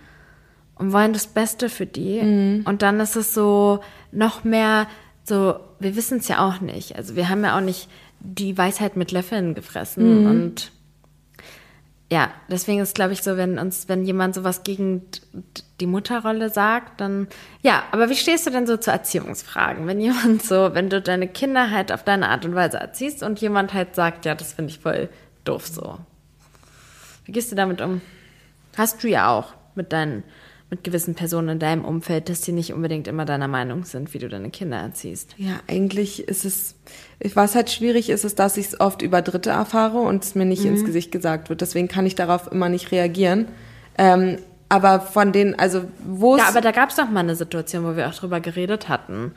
[0.85, 2.21] und wollen das Beste für die.
[2.21, 2.63] Mhm.
[2.67, 3.81] Und dann ist es so
[4.13, 4.87] noch mehr
[5.25, 6.97] so, wir wissen es ja auch nicht.
[6.97, 7.89] Also wir haben ja auch nicht
[8.21, 10.31] die Weisheit mit Löffeln gefressen mhm.
[10.31, 10.73] und
[12.11, 15.03] ja, deswegen ist glaube ich so, wenn uns, wenn jemand sowas gegen
[15.81, 17.29] die Mutterrolle sagt, dann
[17.63, 19.87] ja, aber wie stehst du denn so zu Erziehungsfragen?
[19.87, 23.41] Wenn jemand so, wenn du deine Kinder halt auf deine Art und Weise erziehst und
[23.41, 25.09] jemand halt sagt, ja, das finde ich voll
[25.45, 25.99] doof so.
[27.25, 28.03] Wie gehst du damit um?
[28.77, 30.25] Hast du ja auch mit deinen
[30.71, 34.19] mit gewissen Personen in deinem Umfeld, dass die nicht unbedingt immer deiner Meinung sind, wie
[34.19, 35.35] du deine Kinder erziehst.
[35.37, 36.75] Ja, eigentlich ist es,
[37.35, 40.45] was halt schwierig ist, ist, dass ich es oft über Dritte erfahre und es mir
[40.45, 40.71] nicht mhm.
[40.71, 41.61] ins Gesicht gesagt wird.
[41.61, 43.47] Deswegen kann ich darauf immer nicht reagieren.
[43.99, 47.85] Ähm, aber von den, also wo Ja, aber da gab es doch mal eine Situation,
[47.85, 49.33] wo wir auch drüber geredet hatten,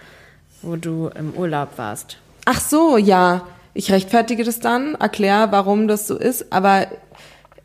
[0.62, 2.18] wo du im Urlaub warst.
[2.46, 3.46] Ach so, ja.
[3.74, 6.88] Ich rechtfertige das dann, erkläre, warum das so ist, aber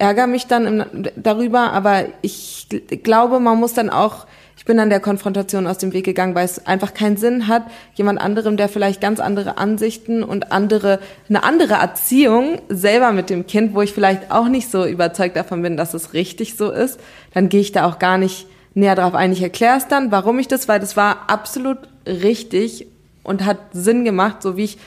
[0.03, 2.67] ärgere mich dann im, darüber, aber ich
[3.05, 4.27] glaube, man muss dann auch,
[4.57, 7.63] ich bin dann der Konfrontation aus dem Weg gegangen, weil es einfach keinen Sinn hat,
[7.95, 10.99] jemand anderem, der vielleicht ganz andere Ansichten und andere,
[11.29, 15.63] eine andere Erziehung selber mit dem Kind, wo ich vielleicht auch nicht so überzeugt davon
[15.63, 16.99] bin, dass es richtig so ist,
[17.33, 19.31] dann gehe ich da auch gar nicht näher drauf ein.
[19.31, 22.89] Ich erkläre es dann, warum ich das, weil das war absolut richtig
[23.23, 24.79] und hat Sinn gemacht, so wie ich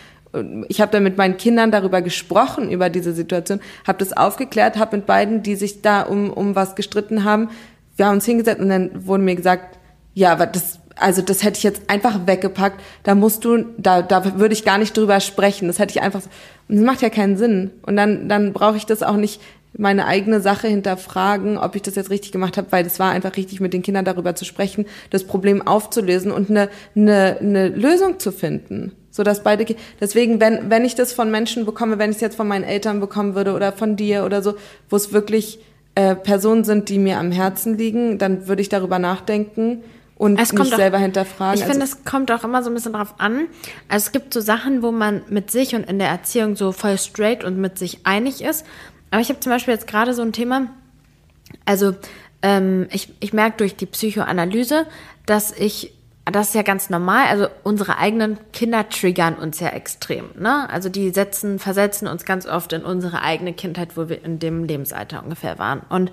[0.68, 4.98] ich habe dann mit meinen Kindern darüber gesprochen, über diese Situation, habe das aufgeklärt, habe
[4.98, 7.50] mit beiden, die sich da um, um was gestritten haben,
[7.96, 9.80] wir haben uns hingesetzt und dann wurde mir gesagt,
[10.14, 14.38] ja, aber das, also das hätte ich jetzt einfach weggepackt, da musst du, da, da
[14.40, 16.22] würde ich gar nicht drüber sprechen, das hätte ich einfach,
[16.68, 17.72] das macht ja keinen Sinn.
[17.84, 19.42] Und dann, dann brauche ich das auch nicht
[19.78, 23.36] meine eigene Sache hinterfragen, ob ich das jetzt richtig gemacht habe, weil das war einfach
[23.36, 28.20] richtig, mit den Kindern darüber zu sprechen, das Problem aufzulösen und eine, eine, eine Lösung
[28.20, 28.94] zu finden.
[29.16, 29.66] So dass beide,
[30.02, 33.00] deswegen, wenn, wenn ich das von Menschen bekomme, wenn ich es jetzt von meinen Eltern
[33.00, 34.56] bekommen würde oder von dir oder so,
[34.90, 35.60] wo es wirklich
[35.96, 39.84] äh, Personen sind, die mir am Herzen liegen, dann würde ich darüber nachdenken
[40.18, 41.56] und es mich selber hinterfragen.
[41.56, 43.48] Ich also finde, es kommt auch immer so ein bisschen drauf an.
[43.88, 46.98] Also es gibt so Sachen, wo man mit sich und in der Erziehung so voll
[46.98, 48.66] straight und mit sich einig ist.
[49.12, 50.68] Aber ich habe zum Beispiel jetzt gerade so ein Thema,
[51.64, 51.96] also
[52.42, 54.88] ähm, ich, ich merke durch die Psychoanalyse,
[55.26, 55.94] dass ich,
[56.32, 60.30] das ist ja ganz normal, also unsere eigenen Kinder triggern uns ja extrem.
[60.38, 60.68] Ne?
[60.70, 64.64] Also die setzen, versetzen uns ganz oft in unsere eigene Kindheit, wo wir in dem
[64.64, 65.82] Lebensalter ungefähr waren.
[65.90, 66.12] Und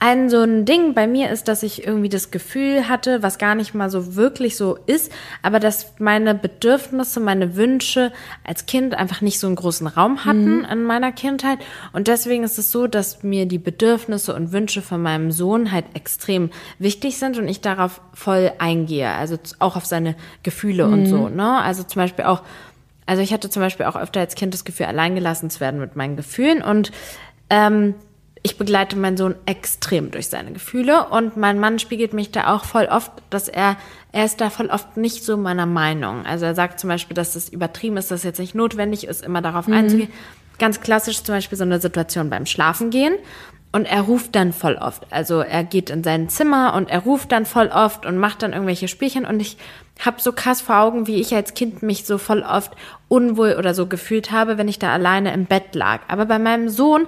[0.00, 3.56] ein so ein Ding bei mir ist, dass ich irgendwie das Gefühl hatte, was gar
[3.56, 5.10] nicht mal so wirklich so ist,
[5.42, 8.12] aber dass meine Bedürfnisse, meine Wünsche
[8.44, 10.66] als Kind einfach nicht so einen großen Raum hatten mhm.
[10.70, 11.58] in meiner Kindheit.
[11.92, 15.86] Und deswegen ist es so, dass mir die Bedürfnisse und Wünsche von meinem Sohn halt
[15.94, 19.10] extrem wichtig sind und ich darauf voll eingehe.
[19.10, 20.92] Also auch auf seine Gefühle mhm.
[20.92, 21.60] und so, ne?
[21.60, 22.42] Also zum Beispiel auch,
[23.04, 25.96] also ich hatte zum Beispiel auch öfter als Kind das Gefühl, alleingelassen zu werden mit
[25.96, 26.92] meinen Gefühlen und
[27.50, 27.94] ähm,
[28.42, 32.64] ich begleite meinen Sohn extrem durch seine Gefühle und mein Mann spiegelt mich da auch
[32.64, 33.76] voll oft, dass er,
[34.12, 36.24] er ist da voll oft nicht so meiner Meinung.
[36.24, 39.24] Also er sagt zum Beispiel, dass es übertrieben ist, dass es jetzt nicht notwendig ist,
[39.24, 39.74] immer darauf mhm.
[39.74, 40.10] einzugehen.
[40.58, 43.14] Ganz klassisch zum Beispiel so eine Situation beim Schlafengehen.
[43.70, 45.06] Und er ruft dann voll oft.
[45.10, 48.54] Also er geht in sein Zimmer und er ruft dann voll oft und macht dann
[48.54, 49.26] irgendwelche Spielchen.
[49.26, 49.58] Und ich
[50.00, 52.72] habe so krass vor Augen, wie ich als Kind mich so voll oft
[53.08, 56.00] unwohl oder so gefühlt habe, wenn ich da alleine im Bett lag.
[56.08, 57.06] Aber bei meinem Sohn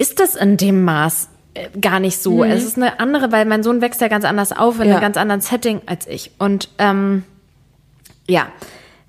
[0.00, 2.38] ist das in dem Maß äh, gar nicht so.
[2.38, 2.50] Mhm.
[2.50, 4.94] Es ist eine andere, weil mein Sohn wächst ja ganz anders auf in ja.
[4.94, 6.32] einem ganz anderen Setting als ich.
[6.38, 7.22] Und ähm,
[8.26, 8.46] ja,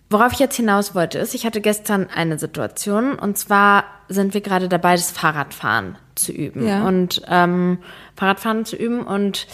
[0.10, 4.42] worauf ich jetzt hinaus wollte, ist, ich hatte gestern eine Situation und zwar sind wir
[4.42, 6.86] gerade dabei, das Fahrradfahren zu üben ja.
[6.86, 7.78] und ähm,
[8.18, 9.48] Fahrradfahren zu üben und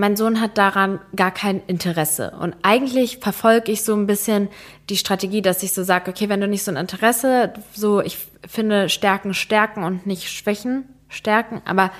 [0.00, 2.32] mein Sohn hat daran gar kein Interesse.
[2.40, 4.48] Und eigentlich verfolge ich so ein bisschen
[4.88, 8.16] die Strategie, dass ich so sage, okay, wenn du nicht so ein Interesse, so ich
[8.48, 11.90] finde Stärken stärken und nicht Schwächen stärken, aber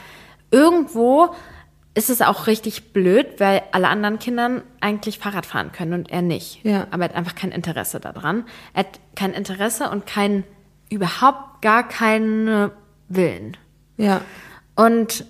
[0.51, 1.34] irgendwo
[1.92, 6.22] ist es auch richtig blöd, weil alle anderen Kindern eigentlich Fahrrad fahren können und er
[6.22, 6.64] nicht.
[6.64, 6.86] Ja.
[6.90, 8.46] Aber er hat einfach kein Interesse daran.
[8.72, 10.44] Er hat kein Interesse und kein,
[10.88, 12.70] überhaupt gar keinen
[13.09, 13.59] Willen.
[13.98, 14.22] Ja.
[14.74, 15.26] Und,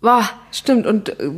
[0.00, 0.28] boah.
[0.52, 1.30] Stimmt, und äh,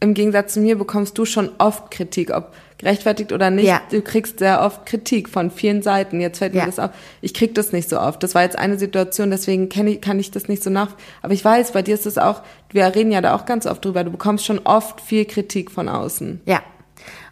[0.00, 3.66] im Gegensatz zu mir bekommst du schon oft Kritik, ob gerechtfertigt oder nicht.
[3.66, 3.82] Ja.
[3.90, 6.20] Du kriegst sehr oft Kritik von vielen Seiten.
[6.20, 6.66] Jetzt fällt mir ja.
[6.66, 6.90] das auf.
[7.20, 8.22] Ich krieg das nicht so oft.
[8.22, 10.88] Das war jetzt eine Situation, deswegen ich, kann ich das nicht so nach.
[11.20, 12.40] Aber ich weiß, bei dir ist es auch,
[12.70, 14.02] wir reden ja da auch ganz oft drüber.
[14.02, 16.40] Du bekommst schon oft viel Kritik von außen.
[16.46, 16.62] Ja.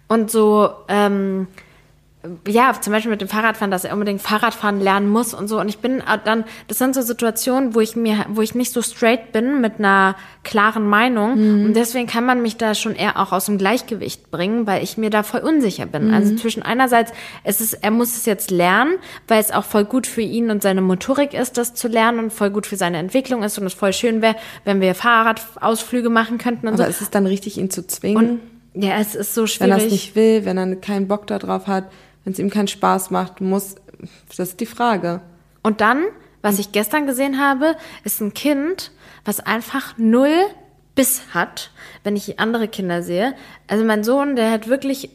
[0.06, 1.48] Und so, ähm,
[2.48, 5.60] ja, zum Beispiel mit dem Fahrradfahren, dass er unbedingt Fahrradfahren lernen muss und so.
[5.60, 8.82] Und ich bin dann, das sind so Situationen, wo ich mir, wo ich nicht so
[8.82, 11.36] straight bin mit einer klaren Meinung.
[11.36, 11.66] Mhm.
[11.66, 14.98] Und deswegen kann man mich da schon eher auch aus dem Gleichgewicht bringen, weil ich
[14.98, 16.08] mir da voll unsicher bin.
[16.08, 16.14] Mhm.
[16.14, 17.12] Also zwischen einerseits,
[17.44, 18.96] es ist, er muss es jetzt lernen,
[19.28, 22.32] weil es auch voll gut für ihn und seine Motorik ist, das zu lernen und
[22.32, 26.38] voll gut für seine Entwicklung ist und es voll schön wäre, wenn wir Fahrradausflüge machen
[26.38, 26.90] könnten und Aber so.
[26.90, 28.40] ist es dann richtig, ihn zu zwingen?
[28.74, 29.72] Und ja, es ist so schwierig.
[29.72, 31.84] Wenn er es nicht will, wenn er keinen Bock darauf hat
[32.24, 33.76] wenn es ihm keinen Spaß macht, muss,
[34.28, 35.20] das ist die Frage.
[35.62, 36.04] Und dann,
[36.42, 38.92] was ich gestern gesehen habe, ist ein Kind,
[39.24, 40.34] was einfach null
[40.94, 41.70] Biss hat,
[42.04, 43.34] wenn ich andere Kinder sehe.
[43.66, 45.10] Also mein Sohn, der hat wirklich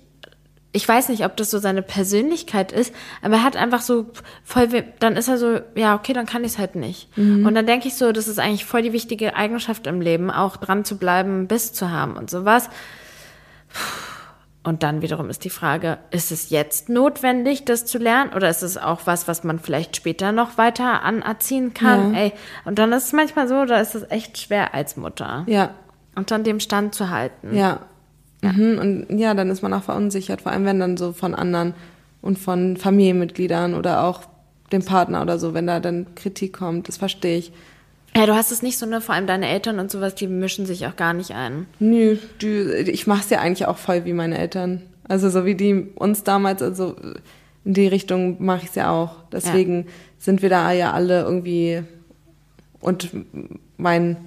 [0.75, 4.07] ich weiß nicht, ob das so seine Persönlichkeit ist, aber er hat einfach so
[4.43, 7.15] voll, dann ist er so, ja, okay, dann kann ich es halt nicht.
[7.15, 7.45] Mhm.
[7.45, 10.57] Und dann denke ich so, das ist eigentlich voll die wichtige Eigenschaft im Leben, auch
[10.57, 12.71] dran zu bleiben, Biss zu haben und sowas.
[13.71, 14.12] Puh
[14.63, 18.31] und dann wiederum ist die Frage, ist es jetzt notwendig, das zu lernen?
[18.33, 22.13] Oder ist es auch was, was man vielleicht später noch weiter anerziehen kann?
[22.13, 22.19] Ja.
[22.21, 22.33] Ey,
[22.63, 25.43] und dann ist es manchmal so, da ist es echt schwer als Mutter.
[25.47, 25.71] Ja.
[26.15, 27.53] Und dann dem Stand zu halten.
[27.53, 27.81] Ja.
[28.41, 28.53] ja.
[28.53, 28.79] Mhm.
[28.79, 31.73] Und ja, dann ist man auch verunsichert, vor allem wenn dann so von anderen
[32.21, 34.21] und von Familienmitgliedern oder auch
[34.71, 37.51] dem Partner oder so, wenn da dann Kritik kommt, das verstehe ich.
[38.15, 39.01] Ja, du hast es nicht so, ne?
[39.01, 41.65] Vor allem deine Eltern und sowas, die mischen sich auch gar nicht ein.
[41.79, 44.83] Nö, du, ich mach's ja eigentlich auch voll wie meine Eltern.
[45.07, 46.95] Also so wie die uns damals, also
[47.65, 49.15] in die Richtung mache ich's ja auch.
[49.31, 49.91] Deswegen ja.
[50.19, 51.83] sind wir da ja alle irgendwie
[52.79, 53.09] und
[53.77, 54.17] mein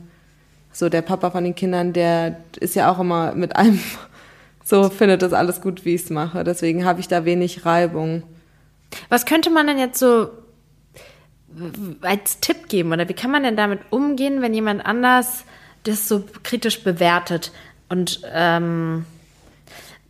[0.73, 3.79] so der Papa von den Kindern, der ist ja auch immer mit allem
[4.65, 6.43] so findet das alles gut, wie ich's mache.
[6.45, 8.23] Deswegen habe ich da wenig Reibung.
[9.09, 10.29] Was könnte man denn jetzt so
[12.03, 15.45] als Tipp geben oder wie kann man denn damit umgehen, wenn jemand anders
[15.85, 17.53] das so kritisch bewertet?
[17.89, 19.07] Und ähm,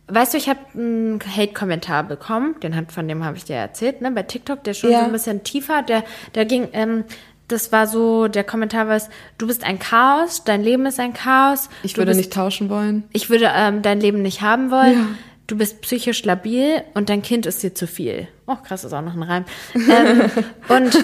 [0.07, 4.01] weißt du, ich habe einen Hate-Kommentar bekommen, den hat, von dem habe ich dir erzählt,
[4.01, 4.99] ne, bei TikTok, der schon ja.
[4.99, 6.03] so ein bisschen tiefer, der,
[6.35, 7.03] der ging, ähm,
[7.47, 9.01] das war so, der Kommentar war,
[9.37, 11.69] du bist ein Chaos, dein Leben ist ein Chaos.
[11.83, 13.03] Ich würde bist, nicht tauschen wollen.
[13.13, 14.93] Ich würde ähm, dein Leben nicht haben wollen.
[14.93, 15.07] Ja.
[15.47, 18.27] Du bist psychisch labil und dein Kind ist dir zu viel.
[18.47, 19.45] Oh, krass, ist auch noch ein Reim.
[19.75, 20.31] ähm,
[20.69, 20.97] und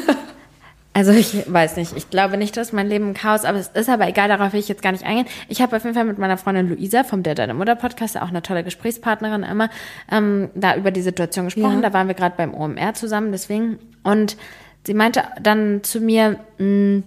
[0.93, 3.89] also ich weiß nicht, ich glaube nicht, dass mein Leben ein Chaos, aber es ist
[3.89, 5.25] aber egal, darauf will ich jetzt gar nicht eingehen.
[5.49, 8.29] Ich habe auf jeden Fall mit meiner Freundin Luisa vom Der Deine Mutter Podcast, auch
[8.29, 9.69] eine tolle Gesprächspartnerin immer,
[10.11, 11.81] ähm, da über die Situation gesprochen.
[11.81, 11.89] Ja.
[11.89, 13.79] Da waren wir gerade beim OMR zusammen, deswegen.
[14.03, 14.37] Und
[14.85, 17.03] sie meinte dann zu mir, mh, mm,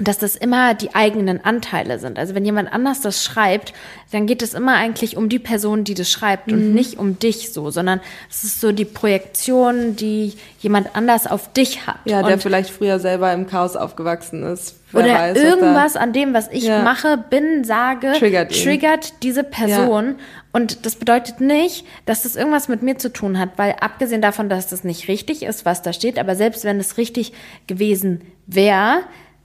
[0.00, 2.18] dass das immer die eigenen Anteile sind.
[2.18, 3.72] Also wenn jemand anders das schreibt,
[4.10, 6.54] dann geht es immer eigentlich um die Person, die das schreibt mhm.
[6.54, 11.52] und nicht um dich so, sondern es ist so die Projektion, die jemand anders auf
[11.52, 11.98] dich hat.
[12.06, 14.76] Ja, der und vielleicht früher selber im Chaos aufgewachsen ist.
[14.92, 16.82] Wer oder weiß, irgendwas an dem, was ich ja.
[16.82, 20.16] mache, bin, sage, triggert, triggert diese Person.
[20.18, 20.24] Ja.
[20.52, 24.48] Und das bedeutet nicht, dass das irgendwas mit mir zu tun hat, weil abgesehen davon,
[24.48, 27.32] dass das nicht richtig ist, was da steht, aber selbst wenn es richtig
[27.68, 29.02] gewesen wäre,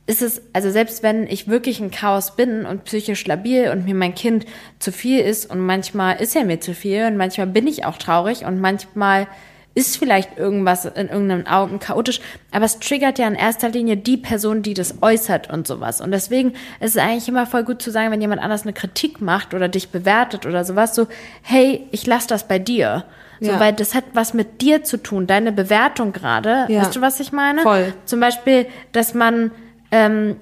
[0.08, 3.95] ist es, also selbst wenn ich wirklich ein Chaos bin und psychisch labil und mir
[3.95, 4.45] mein Kind
[4.80, 7.97] zu viel ist und manchmal ist er mir zu viel und manchmal bin ich auch
[7.97, 9.28] traurig und manchmal
[9.74, 14.16] ist vielleicht irgendwas in irgendeinen Augen chaotisch, aber es triggert ja in erster Linie die
[14.16, 15.99] Person, die das äußert und sowas.
[15.99, 19.20] Und deswegen ist es eigentlich immer voll gut zu sagen, wenn jemand anders eine Kritik
[19.20, 21.08] macht oder dich bewertet oder sowas, so,
[21.41, 23.03] hey, ich lass das bei dir.
[23.41, 23.60] So, ja.
[23.60, 26.68] weil das hat was mit dir zu tun, deine Bewertung gerade.
[26.70, 26.84] Ja.
[26.84, 27.62] Weißt du, was ich meine?
[27.64, 27.93] Voll.
[28.06, 29.51] Zum Beispiel, dass man
[29.92, 30.38] ähm,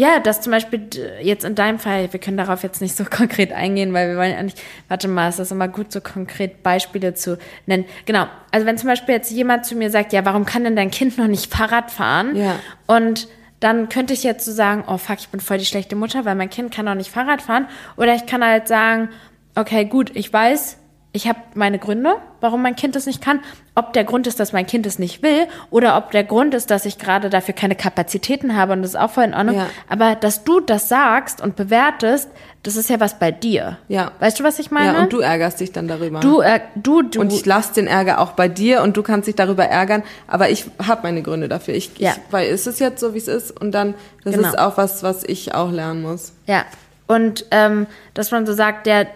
[0.00, 0.88] ja, dass zum Beispiel
[1.20, 4.34] jetzt in deinem Fall, wir können darauf jetzt nicht so konkret eingehen, weil wir wollen
[4.34, 7.84] eigentlich, warte mal, es ist immer gut, so konkret Beispiele zu nennen.
[8.06, 10.90] Genau, also wenn zum Beispiel jetzt jemand zu mir sagt, ja, warum kann denn dein
[10.90, 12.34] Kind noch nicht Fahrrad fahren?
[12.34, 12.56] Ja.
[12.86, 13.28] Und
[13.60, 16.34] dann könnte ich jetzt so sagen, oh fuck, ich bin voll die schlechte Mutter, weil
[16.34, 17.68] mein Kind kann noch nicht Fahrrad fahren.
[17.98, 19.10] Oder ich kann halt sagen,
[19.54, 20.78] okay, gut, ich weiß,
[21.12, 23.40] ich habe meine Gründe, warum mein Kind es nicht kann.
[23.74, 26.70] Ob der Grund ist, dass mein Kind es nicht will oder ob der Grund ist,
[26.70, 29.56] dass ich gerade dafür keine Kapazitäten habe und das ist auch voll in Ordnung.
[29.56, 29.66] Ja.
[29.88, 32.30] Aber dass du das sagst und bewertest,
[32.62, 33.78] das ist ja was bei dir.
[33.88, 34.12] Ja.
[34.20, 34.98] Weißt du, was ich meine?
[34.98, 36.20] Ja, und du ärgerst dich dann darüber.
[36.20, 37.20] Du, äh, du, du.
[37.20, 40.50] Und ich lasse den Ärger auch bei dir und du kannst dich darüber ärgern, aber
[40.50, 41.74] ich habe meine Gründe dafür.
[41.74, 42.12] Ich, ja.
[42.12, 44.48] ich, weil ist es jetzt so, wie es ist und dann, das genau.
[44.48, 46.34] ist auch was, was ich auch lernen muss.
[46.46, 46.64] Ja.
[47.08, 49.08] Und ähm, dass man so sagt, der,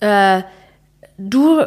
[0.00, 0.42] äh,
[1.28, 1.64] du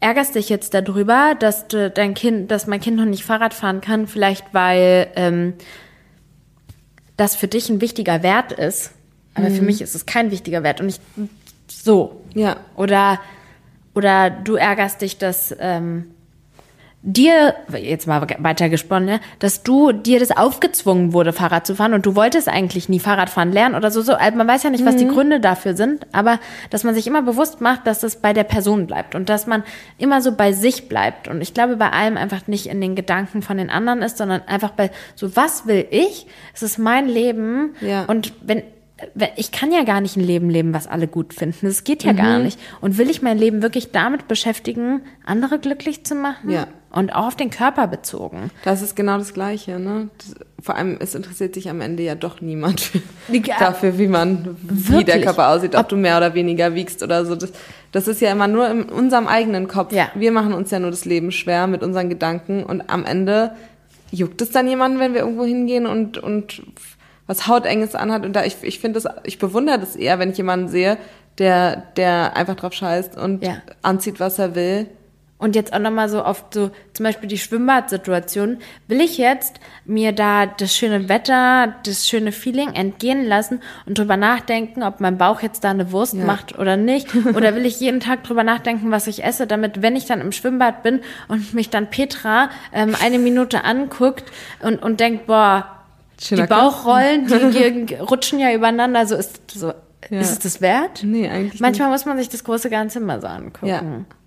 [0.00, 3.80] ärgerst dich jetzt darüber, dass du dein Kind, dass mein Kind noch nicht Fahrrad fahren
[3.80, 5.54] kann, vielleicht weil ähm,
[7.16, 8.92] das für dich ein wichtiger Wert ist.
[9.34, 9.56] Aber mhm.
[9.56, 10.80] für mich ist es kein wichtiger Wert.
[10.80, 11.00] Und ich
[11.68, 12.22] so.
[12.34, 12.56] Ja.
[12.76, 13.20] Oder,
[13.94, 16.10] oder du ärgerst dich, dass ähm,
[17.06, 21.92] dir, jetzt mal weiter gesponnen, ne, dass du dir das aufgezwungen wurde, Fahrrad zu fahren
[21.92, 24.00] und du wolltest eigentlich nie Fahrradfahren lernen oder so.
[24.00, 24.14] so.
[24.14, 24.98] Also man weiß ja nicht, was mhm.
[25.00, 26.40] die Gründe dafür sind, aber
[26.70, 29.64] dass man sich immer bewusst macht, dass es bei der Person bleibt und dass man
[29.98, 31.28] immer so bei sich bleibt.
[31.28, 34.40] Und ich glaube, bei allem einfach nicht in den Gedanken von den anderen ist, sondern
[34.46, 36.26] einfach bei so, was will ich?
[36.54, 37.74] Es ist mein Leben.
[37.82, 38.06] Ja.
[38.06, 38.62] Und wenn
[39.36, 41.66] ich kann ja gar nicht ein Leben leben, was alle gut finden.
[41.66, 42.16] Das geht ja mhm.
[42.16, 42.58] gar nicht.
[42.80, 46.50] Und will ich mein Leben wirklich damit beschäftigen, andere glücklich zu machen?
[46.50, 46.68] Ja.
[46.94, 48.50] Und auch auf den Körper bezogen.
[48.64, 50.08] Das ist genau das Gleiche, ne?
[50.64, 52.92] vor allem, es interessiert sich am Ende ja doch niemand
[53.58, 54.98] dafür, wie man, Wirklich?
[55.00, 57.36] wie der Körper aussieht, ob, ob, du mehr oder weniger wiegst oder so.
[57.36, 57.52] Das,
[57.92, 59.92] das ist ja immer nur in unserem eigenen Kopf.
[59.92, 60.08] Ja.
[60.14, 63.54] Wir machen uns ja nur das Leben schwer mit unseren Gedanken und am Ende
[64.10, 66.62] juckt es dann jemanden, wenn wir irgendwo hingehen und, und
[67.26, 68.24] was Hautenges anhat.
[68.24, 70.96] Und da ich, ich finde das, ich bewundere das eher, wenn ich jemanden sehe,
[71.36, 73.58] der, der einfach drauf scheißt und ja.
[73.82, 74.86] anzieht, was er will.
[75.36, 78.58] Und jetzt auch nochmal so auf so zum Beispiel die Schwimmbadsituation.
[78.86, 84.16] Will ich jetzt mir da das schöne Wetter, das schöne Feeling entgehen lassen und drüber
[84.16, 86.24] nachdenken, ob mein Bauch jetzt da eine Wurst ja.
[86.24, 87.08] macht oder nicht?
[87.34, 90.32] Oder will ich jeden Tag drüber nachdenken, was ich esse, damit, wenn ich dann im
[90.32, 94.24] Schwimmbad bin und mich dann Petra ähm, eine Minute anguckt
[94.62, 95.74] und, und denkt, boah,
[96.22, 99.06] Schöner die Bauchrollen, die rutschen ja übereinander.
[99.06, 99.72] So ist so.
[100.10, 100.20] Ja.
[100.20, 101.02] Ist es das wert?
[101.02, 101.98] Nee, eigentlich Manchmal nicht.
[101.98, 103.66] muss man sich das große Ganze immer so angucken.
[103.66, 103.82] Ja.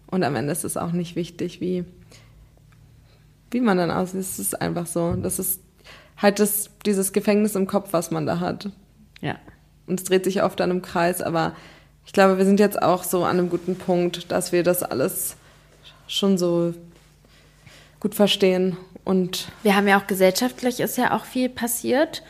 [0.08, 1.84] Und am Ende ist es auch nicht wichtig, wie,
[3.51, 4.22] wie man dann aussieht.
[4.22, 5.14] Es ist einfach so.
[5.14, 5.62] Das ist
[6.18, 8.70] halt das, dieses Gefängnis im Kopf, was man da hat.
[9.22, 9.36] Ja.
[9.86, 11.55] Und es dreht sich oft an einem Kreis, aber
[12.05, 15.36] ich glaube, wir sind jetzt auch so an einem guten Punkt, dass wir das alles
[16.08, 16.74] schon so
[17.99, 18.78] gut verstehen
[19.08, 22.24] und wir haben ja auch gesellschaftlich ist ja auch viel passiert,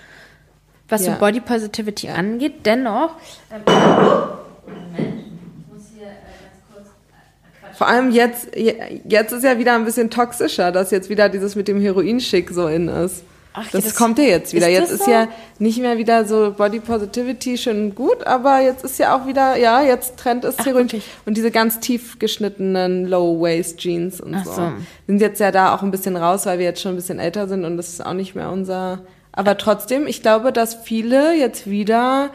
[0.87, 1.13] was ja.
[1.13, 2.13] so Body Positivity ja.
[2.13, 2.67] angeht.
[2.67, 3.15] Dennoch.
[3.51, 6.87] Ähm, Moment, ich muss hier äh, ganz kurz.
[6.87, 11.29] Äh, Quatsch, vor allem jetzt, jetzt ist ja wieder ein bisschen toxischer, dass jetzt wieder
[11.29, 13.23] dieses mit dem Heroin-Schick so in ist.
[13.53, 14.67] Ach, das, das, kommt ja jetzt wieder.
[14.67, 15.11] Ist jetzt ist so?
[15.11, 15.27] ja
[15.59, 19.83] nicht mehr wieder so Body Positivity schön gut, aber jetzt ist ja auch wieder, ja,
[19.83, 20.85] jetzt Trend ist Heroin.
[20.85, 21.01] Okay.
[21.27, 24.51] Und diese ganz tief geschnittenen Low-Waist-Jeans und so.
[24.51, 24.71] so.
[25.05, 27.47] Sind jetzt ja da auch ein bisschen raus, weil wir jetzt schon ein bisschen älter
[27.47, 29.01] sind und das ist auch nicht mehr unser.
[29.31, 32.31] Aber trotzdem, ich glaube, dass viele jetzt wieder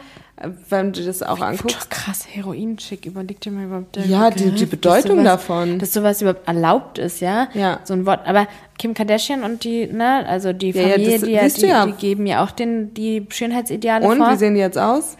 [0.69, 1.89] wenn du das auch anguckst.
[1.89, 3.97] Krass, Heroin-Schick, überleg dir mal überhaupt.
[3.97, 5.79] Ja, die, die Bedeutung dass sowas, davon.
[5.79, 7.49] Dass sowas überhaupt erlaubt ist, ja?
[7.53, 7.79] Ja.
[7.83, 8.27] So ein Wort.
[8.27, 8.47] Aber
[8.79, 11.85] Kim Kardashian und die, ne, also die Familie, ja, das, die, die, ja.
[11.85, 14.27] die, geben ja auch den, die Schönheitsideale und, vor.
[14.27, 15.17] Und, wie sehen die jetzt aus?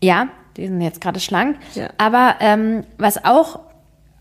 [0.00, 1.58] Ja, die sind jetzt gerade schlank.
[1.74, 1.90] Ja.
[1.98, 3.60] Aber ähm, was auch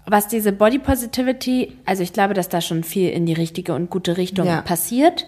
[0.10, 3.90] was diese Body Positivity, also ich glaube, dass da schon viel in die richtige und
[3.90, 4.62] gute Richtung ja.
[4.62, 5.28] passiert.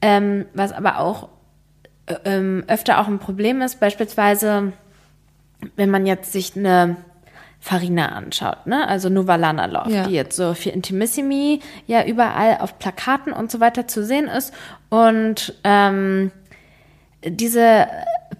[0.00, 1.28] Ähm, was aber auch
[2.24, 4.72] ähm, öfter auch ein Problem ist, beispielsweise,
[5.76, 6.96] wenn man jetzt sich eine
[7.60, 8.86] Farina anschaut, ne?
[8.86, 10.06] Also Novalana Love, ja.
[10.06, 14.54] die jetzt so für Intimissimi ja überall auf Plakaten und so weiter zu sehen ist.
[14.88, 16.30] Und ähm,
[17.24, 17.88] diese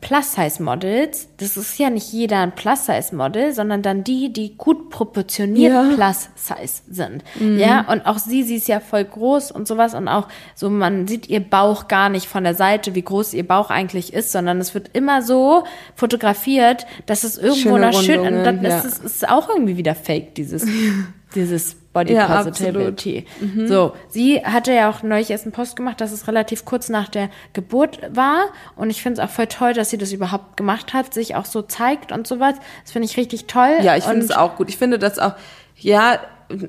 [0.01, 5.95] Plus-Size-Models, das ist ja nicht jeder ein Plus-Size-Model, sondern dann die, die gut proportioniert ja.
[5.95, 7.25] Plus-Size sind.
[7.41, 7.59] Mhm.
[7.59, 11.07] Ja, und auch sie, sie ist ja voll groß und sowas und auch so, man
[11.07, 14.59] sieht ihr Bauch gar nicht von der Seite, wie groß ihr Bauch eigentlich ist, sondern
[14.59, 18.79] es wird immer so fotografiert, dass es irgendwo Schöne noch schön, und dann ja.
[18.79, 20.67] ist es ist auch irgendwie wieder fake, dieses,
[21.35, 23.25] dieses Body ja, Positivity.
[23.41, 23.69] Mhm.
[23.69, 27.09] So, sie hatte ja auch neulich erst einen Post gemacht, dass es relativ kurz nach
[27.09, 28.49] der Geburt war.
[28.77, 31.47] Und ich finde es auch voll toll, dass sie das überhaupt gemacht hat, sich auch
[31.47, 32.55] so zeigt und sowas.
[32.83, 33.79] Das finde ich richtig toll.
[33.81, 34.69] Ja, ich finde es auch gut.
[34.69, 35.37] Ich finde das auch,
[35.79, 36.19] ja,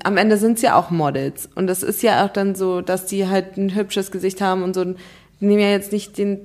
[0.06, 1.50] am Ende sind es ja auch Models.
[1.56, 4.76] Und es ist ja auch dann so, dass die halt ein hübsches Gesicht haben und
[4.76, 4.86] so.
[4.86, 4.96] Die
[5.42, 6.40] nehmen ja jetzt nicht den.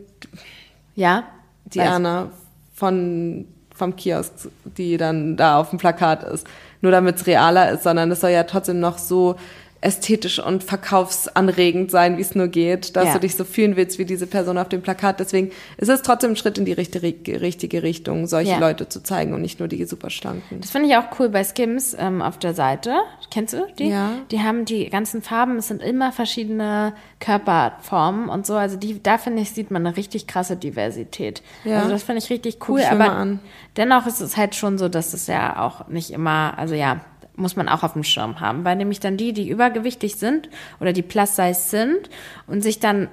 [0.96, 1.22] Ja.
[1.66, 2.30] Diana
[2.74, 6.48] von, vom Kiosk, die dann da auf dem Plakat ist
[6.82, 9.36] nur damit es realer ist, sondern es soll ja trotzdem noch so
[9.82, 13.12] ästhetisch und verkaufsanregend sein, wie es nur geht, dass ja.
[13.14, 15.18] du dich so fühlen willst wie diese Person auf dem Plakat.
[15.18, 18.58] Deswegen ist es trotzdem ein Schritt in die richtige, richtige Richtung, solche ja.
[18.58, 20.60] Leute zu zeigen und nicht nur die super schlanken.
[20.60, 22.94] Das finde ich auch cool bei Skims ähm, auf der Seite.
[23.32, 23.88] Kennst du die?
[23.88, 24.10] Ja.
[24.30, 28.54] Die haben die ganzen Farben, es sind immer verschiedene Körperformen und so.
[28.54, 31.42] Also die, da finde ich, sieht man eine richtig krasse Diversität.
[31.64, 31.78] Ja.
[31.78, 32.80] Also das finde ich richtig cool.
[32.80, 33.38] Ich aber
[33.76, 37.00] dennoch ist es halt schon so, dass es ja auch nicht immer, also ja,
[37.36, 40.48] muss man auch auf dem Schirm haben, weil nämlich dann die, die übergewichtig sind
[40.80, 42.10] oder die Plus-Size sind
[42.46, 43.08] und sich dann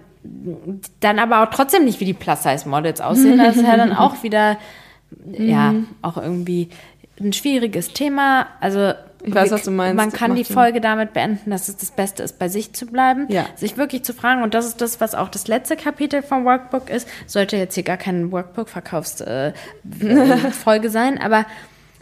[0.99, 4.57] dann aber auch trotzdem nicht wie die Plus-Size-Models aussehen, das ist ja dann auch wieder,
[5.31, 5.87] ja, mhm.
[6.01, 6.69] auch irgendwie
[7.19, 8.47] ein schwieriges Thema.
[8.59, 8.93] Also
[9.23, 9.95] ich weiß, was du meinst.
[9.95, 10.83] Man kann die Folge Sinn.
[10.83, 13.45] damit beenden, dass es das Beste ist, bei sich zu bleiben, ja.
[13.55, 14.43] sich wirklich zu fragen.
[14.43, 17.07] Und das ist das, was auch das letzte Kapitel vom Workbook ist.
[17.25, 21.45] Sollte jetzt hier gar kein Workbook-Verkaufsfolge äh, sein, aber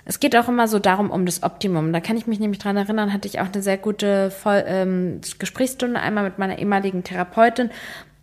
[0.09, 1.91] es geht auch immer so darum, um das Optimum.
[1.91, 5.19] Da kann ich mich nämlich dran erinnern, hatte ich auch eine sehr gute Voll ähm,
[5.37, 7.71] Gesprächsstunde einmal mit meiner ehemaligen Therapeutin,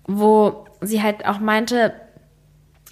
[0.07, 1.93] wo sie halt auch meinte,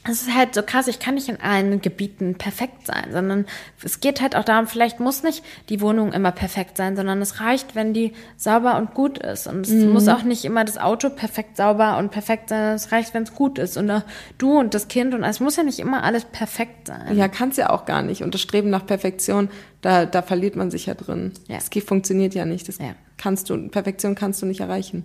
[0.05, 3.47] es ist halt so krass, ich kann nicht in allen Gebieten perfekt sein, sondern
[3.85, 7.41] es geht halt auch darum, vielleicht muss nicht die Wohnung immer perfekt sein, sondern es
[7.41, 9.47] reicht, wenn die sauber und gut ist.
[9.47, 9.91] Und es mhm.
[9.91, 13.35] muss auch nicht immer das Auto perfekt sauber und perfekt sein, es reicht, wenn es
[13.35, 13.77] gut ist.
[13.77, 14.03] Und auch
[14.39, 17.17] du und das Kind und es muss ja nicht immer alles perfekt sein.
[17.17, 18.25] Ja, kann es ja auch gar nicht.
[18.25, 19.51] Und das Streben nach Perfektion,
[19.83, 21.31] da, da verliert man sich ja drin.
[21.47, 21.59] Ja.
[21.59, 22.67] Das funktioniert ja nicht.
[22.67, 22.97] Das ja.
[23.19, 25.05] kannst du, Perfektion kannst du nicht erreichen.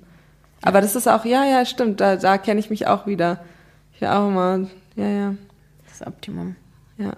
[0.63, 0.69] Ja.
[0.69, 3.41] Aber das ist auch, ja, ja, stimmt, da, da kenne ich mich auch wieder.
[3.93, 4.67] Ich auch immer
[4.97, 5.35] ja, ja.
[5.87, 6.55] Das Optimum.
[6.97, 7.15] Ja.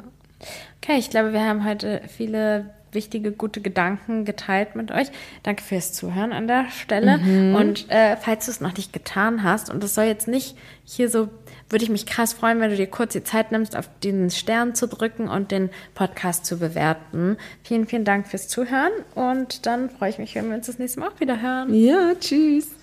[0.82, 5.08] Okay, ich glaube, wir haben heute viele wichtige, gute Gedanken geteilt mit euch.
[5.44, 7.18] Danke fürs Zuhören an der Stelle.
[7.18, 7.56] Mhm.
[7.56, 11.10] Und äh, falls du es noch nicht getan hast, und das soll jetzt nicht hier
[11.10, 11.30] so,
[11.70, 14.76] würde ich mich krass freuen, wenn du dir kurz die Zeit nimmst, auf den Stern
[14.76, 17.38] zu drücken und den Podcast zu bewerten.
[17.64, 21.00] Vielen, vielen Dank fürs Zuhören und dann freue ich mich, wenn wir uns das nächste
[21.00, 21.74] Mal auch wieder hören.
[21.74, 22.79] Ja, tschüss.